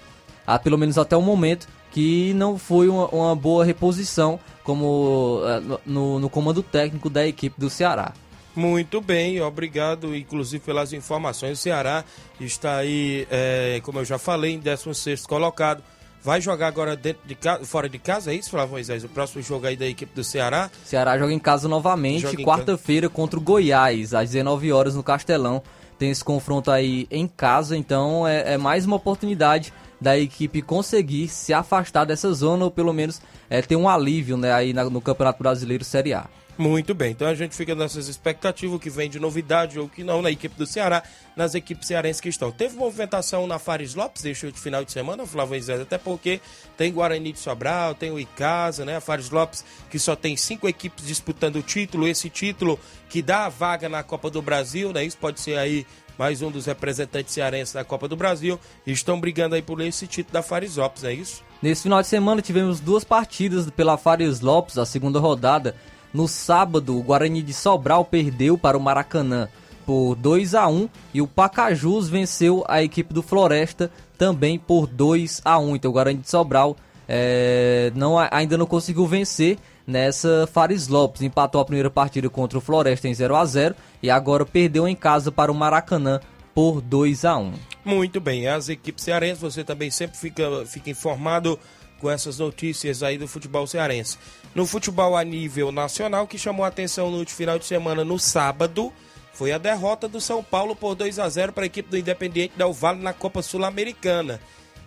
[0.64, 6.20] pelo menos até o momento, que não foi uma, uma boa reposição como uh, no,
[6.20, 8.14] no comando técnico da equipe do Ceará.
[8.56, 11.58] Muito bem, obrigado, inclusive pelas informações.
[11.60, 12.04] O Ceará
[12.39, 15.82] está aí, é, como eu já falei, em 16 colocado.
[16.24, 19.04] Vai jogar agora dentro de casa, fora de casa, é isso, Flávio Moisés?
[19.04, 20.70] O próximo jogo aí da equipe do Ceará?
[20.86, 25.64] Ceará joga em casa novamente, quarta-feira contra o Goiás, às 19 horas no Castelão.
[25.98, 31.28] Tem esse confronto aí em casa, então é, é mais uma oportunidade da equipe conseguir
[31.28, 34.99] se afastar dessa zona ou pelo menos é, ter um alívio né, aí na, no
[34.99, 36.28] Campeonato Brasileiro Série A.
[36.58, 40.04] Muito bem, então a gente fica nessas expectativas, o que vem de novidade ou que
[40.04, 41.02] não na equipe do Ceará,
[41.36, 42.52] nas equipes cearenses que estão.
[42.52, 46.41] Teve movimentação na Fares Lopes este último final de semana, Flávio Zé, até porque
[46.78, 48.97] tem Guarani de Sobral, tem o Icasa, né?
[48.97, 52.80] A Fares Lopes que só tem cinco equipes disputando o título, esse título
[53.10, 55.04] que dá a vaga na Copa do Brasil, né?
[55.04, 55.86] Isso pode ser aí
[56.22, 60.05] mais um dos representantes cearenses da Copa do Brasil, e estão brigando aí por esse
[60.05, 61.41] título da Fares Lopes, é isso?
[61.59, 65.76] Nesse final de semana tivemos duas partidas pela Fares Lopes, a segunda rodada.
[66.13, 69.49] No sábado, o Guarani de Sobral perdeu para o Maracanã
[69.84, 75.41] por 2 a 1 e o Pacajus venceu a equipe do Floresta também por 2
[75.43, 75.76] a 1.
[75.76, 76.78] Então o Guarani de Sobral
[77.09, 79.57] é, não, ainda não conseguiu vencer
[79.92, 81.22] nessa Fares Lopes.
[81.22, 84.96] Empatou a primeira partida contra o Floresta em 0 a 0 e agora perdeu em
[84.96, 86.20] casa para o Maracanã
[86.56, 87.54] por 2 a 1.
[87.84, 91.60] Muito bem, as equipes cearenses, você também sempre fica, fica informado
[92.00, 94.18] com essas notícias aí do futebol cearense.
[94.56, 98.18] No futebol a nível nacional, que chamou a atenção no último final de semana, no
[98.18, 98.92] sábado,
[99.34, 102.54] foi a derrota do São Paulo por 2 a 0 para a equipe do Independiente
[102.58, 104.39] Del Vale na Copa Sul-Americana.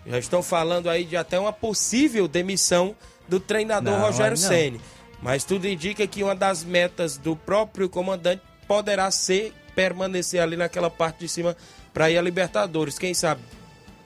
[0.07, 2.95] Já estão falando aí de até uma possível demissão
[3.27, 4.81] do treinador não, Rogério Ceni.
[5.25, 10.91] Mas tudo indica que uma das metas do próprio comandante poderá ser permanecer ali naquela
[10.91, 11.57] parte de cima
[11.95, 12.99] para ir a Libertadores.
[12.99, 13.41] Quem sabe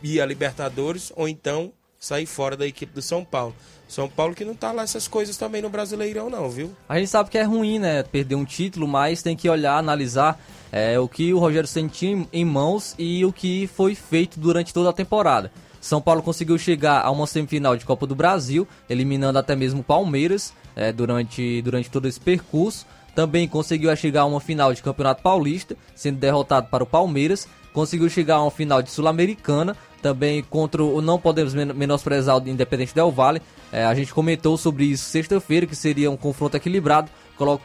[0.01, 3.53] ir a Libertadores ou então sair fora da equipe do São Paulo.
[3.89, 6.71] São Paulo que não tá lá essas coisas também no Brasileirão não, viu?
[6.89, 10.39] A gente sabe que é ruim, né, perder um título, mas tem que olhar, analisar
[10.71, 14.91] é, o que o Rogério sentiu em mãos e o que foi feito durante toda
[14.91, 15.51] a temporada.
[15.81, 19.85] São Paulo conseguiu chegar a uma semifinal de Copa do Brasil, eliminando até mesmo o
[19.85, 22.87] Palmeiras é, durante, durante todo esse percurso.
[23.15, 27.49] Também conseguiu chegar a uma final de Campeonato Paulista, sendo derrotado para o Palmeiras.
[27.73, 32.95] Conseguiu chegar a uma final de Sul-Americana, também contra o não podemos menosprezar o Independente
[32.95, 33.43] Del Vale.
[33.73, 37.11] É, a gente comentou sobre isso sexta-feira, que seria um confronto equilibrado.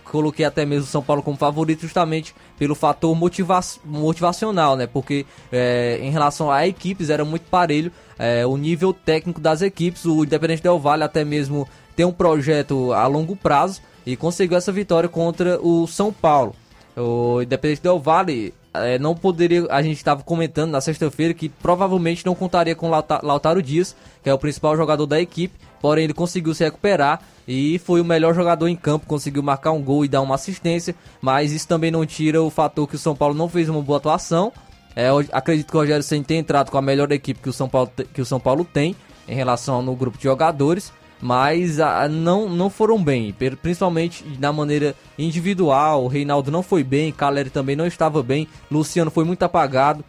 [0.03, 4.86] Coloquei até mesmo São Paulo como favorito justamente pelo fator motiva motivacional, né?
[4.86, 10.05] Porque é, em relação a equipes era muito parelho é, o nível técnico das equipes.
[10.05, 14.71] O Independente Del Vale até mesmo tem um projeto a longo prazo e conseguiu essa
[14.71, 16.55] vitória contra o São Paulo.
[16.95, 19.65] O Independente Del Vale é, não poderia.
[19.69, 24.34] A gente estava comentando na sexta-feira que provavelmente não contaria com Lautaro Dias, que é
[24.34, 28.67] o principal jogador da equipe, porém ele conseguiu se recuperar e foi o melhor jogador
[28.67, 32.41] em campo, conseguiu marcar um gol e dar uma assistência, mas isso também não tira
[32.41, 34.51] o fator que o São Paulo não fez uma boa atuação.
[34.95, 37.67] É, acredito que o Rogério Senna tem entrado com a melhor equipe que o São
[37.67, 38.95] Paulo, que o São Paulo tem
[39.28, 40.93] em relação no grupo de jogadores
[41.24, 46.03] mas a, não, não foram bem, principalmente na maneira individual.
[46.03, 50.03] O Reinaldo não foi bem, Caleri também não estava bem, Luciano foi muito apagado,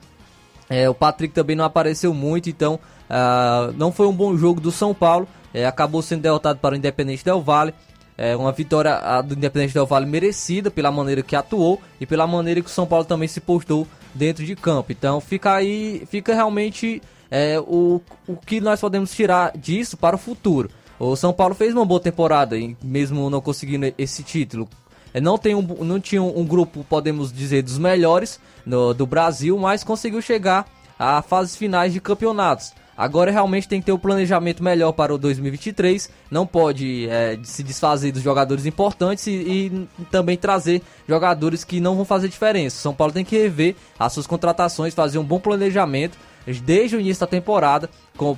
[0.68, 4.72] é, o Patrick também não apareceu muito, então uh, não foi um bom jogo do
[4.72, 5.28] São Paulo.
[5.52, 7.72] É, acabou sendo derrotado para o Independente Del Vale.
[8.18, 12.60] É uma vitória do Independente Del Vale merecida pela maneira que atuou e pela maneira
[12.60, 14.90] que o São Paulo também se postou dentro de campo.
[14.90, 17.00] Então fica aí, fica realmente
[17.30, 20.70] é, o, o que nós podemos tirar disso para o futuro.
[20.98, 24.68] O São Paulo fez uma boa temporada, mesmo não conseguindo esse título.
[25.12, 29.56] É, não, tem um, não tinha um grupo, podemos dizer, dos melhores no, do Brasil,
[29.58, 30.66] mas conseguiu chegar
[30.98, 32.72] a fases finais de campeonatos.
[32.96, 36.08] Agora realmente tem que ter um planejamento melhor para o 2023.
[36.30, 41.96] Não pode é, se desfazer dos jogadores importantes e, e, também trazer jogadores que não
[41.96, 42.76] vão fazer diferença.
[42.76, 46.16] São Paulo tem que rever as suas contratações, fazer um bom planejamento
[46.46, 47.88] desde o início da temporada,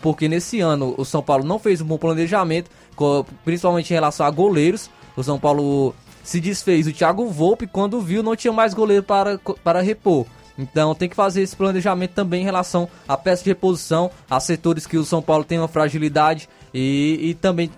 [0.00, 2.70] porque nesse ano o São Paulo não fez um bom planejamento,
[3.44, 4.90] principalmente em relação a goleiros.
[5.16, 9.38] O São Paulo se desfez do Thiago Volpe quando viu não tinha mais goleiro para,
[9.62, 10.26] para repor.
[10.58, 14.86] Então tem que fazer esse planejamento também em relação à peça de reposição, a setores
[14.86, 17.70] que o São Paulo tem uma fragilidade e, e também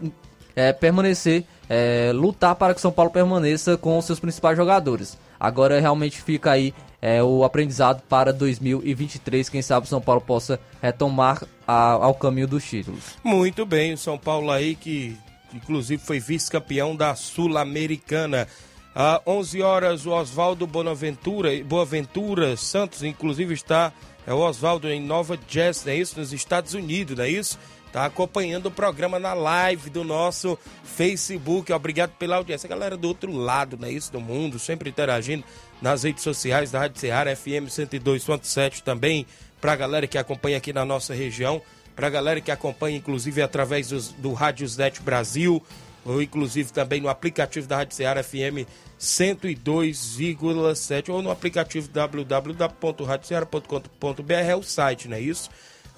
[0.55, 5.19] é, permanecer, é, lutar para que o São Paulo permaneça com os seus principais jogadores.
[5.39, 9.49] Agora realmente fica aí é, o aprendizado para 2023.
[9.49, 13.17] Quem sabe o São Paulo possa retomar a, ao caminho dos títulos.
[13.23, 15.17] Muito bem, o São Paulo aí que
[15.55, 18.47] inclusive foi vice-campeão da Sul-Americana.
[18.95, 23.93] Às 11 horas, o Oswaldo Bonaventura, Boaventura Santos, inclusive está,
[24.27, 26.19] é o Oswaldo em Nova Jersey, é isso?
[26.19, 27.59] Nos Estados Unidos, não é isso?
[27.89, 31.73] Está acompanhando o programa na live do nosso Facebook.
[31.73, 32.67] Obrigado pela audiência.
[32.67, 34.13] A galera do outro lado, não é isso?
[34.13, 35.43] Do mundo, sempre interagindo
[35.81, 39.27] nas redes sociais da Rádio Ceará, FM 102.7 também,
[39.59, 41.63] para a galera que acompanha aqui na nossa região,
[41.97, 45.63] para a galera que acompanha, inclusive, através do Rádiosnet Brasil,
[46.05, 48.69] ou inclusive também no aplicativo da Rádio Ceará FM
[49.01, 55.49] 102,7 ou no aplicativo www.radioceara.com.br é o site, não é isso?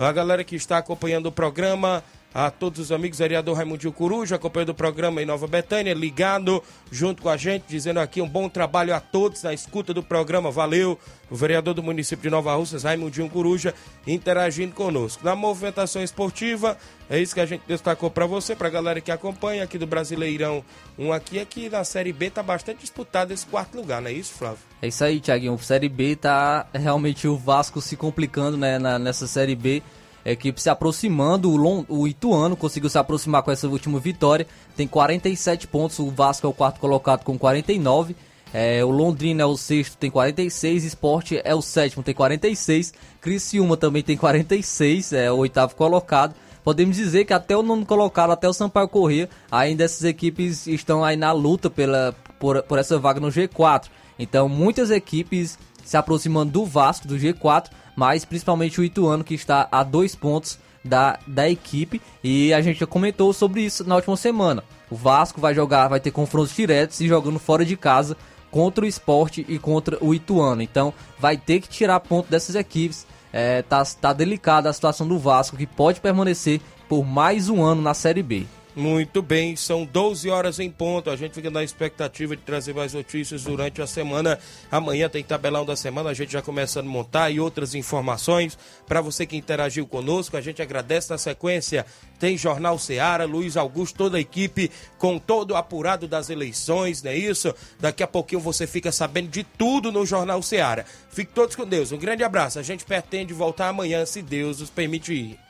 [0.01, 2.03] A galera que está acompanhando o programa,
[2.33, 7.23] a todos os amigos, vereador Raimundinho Coruja, acompanhando o programa em Nova Betânia, ligado junto
[7.23, 10.51] com a gente, dizendo aqui um bom trabalho a todos na escuta do programa.
[10.51, 13.75] Valeu, o vereador do município de Nova Russas, Raimundinho Coruja,
[14.07, 15.25] interagindo conosco.
[15.25, 16.79] Na movimentação esportiva,
[17.09, 19.87] é isso que a gente destacou para você, para a galera que acompanha aqui do
[19.87, 20.65] Brasileirão.
[20.97, 24.35] Um aqui, aqui na Série B tá bastante disputado esse quarto lugar, não é isso,
[24.35, 24.61] Flávio?
[24.81, 25.59] É isso aí, Thiaguinho.
[25.59, 29.83] Série B tá realmente o Vasco se complicando né, na, nessa Série B
[30.25, 34.47] equipe se aproximando, o, o Ituano conseguiu se aproximar com essa última vitória,
[34.77, 38.15] tem 47 pontos, o Vasco é o quarto colocado com 49,
[38.53, 43.77] é, o Londrina é o sexto, tem 46, Esporte é o sétimo, tem 46, Criciúma
[43.77, 48.49] também tem 46, é o oitavo colocado, podemos dizer que até o nono colocado, até
[48.49, 53.21] o Sampaio Corrêa, ainda essas equipes estão aí na luta pela, por, por essa vaga
[53.21, 59.25] no G4, então muitas equipes se aproximando do Vasco, do G4, mas principalmente o Ituano
[59.25, 63.85] que está a dois pontos da, da equipe e a gente já comentou sobre isso
[63.85, 64.65] na última semana.
[64.91, 68.17] O Vasco vai jogar, vai ter confrontos diretos e jogando fora de casa
[68.51, 70.63] contra o esporte e contra o Ituano.
[70.63, 73.07] Então vai ter que tirar ponto dessas equipes.
[73.33, 77.81] É, tá, tá delicada a situação do Vasco que pode permanecer por mais um ano
[77.81, 78.47] na Série B.
[78.75, 81.11] Muito bem, são 12 horas em ponto.
[81.11, 84.39] A gente fica na expectativa de trazer mais notícias durante a semana.
[84.71, 88.57] Amanhã tem tabelão da semana, a gente já começando a montar e outras informações.
[88.87, 91.85] Para você que interagiu conosco, a gente agradece na sequência.
[92.21, 97.11] Tem Jornal Seara, Luiz Augusto, toda a equipe com todo o apurado das eleições, não
[97.11, 97.53] é isso?
[97.81, 100.87] Daqui a pouquinho você fica sabendo de tudo no Jornal Seara.
[101.11, 101.91] Fique todos com Deus.
[101.91, 102.59] Um grande abraço.
[102.59, 105.50] A gente pretende voltar amanhã, se Deus nos permitir.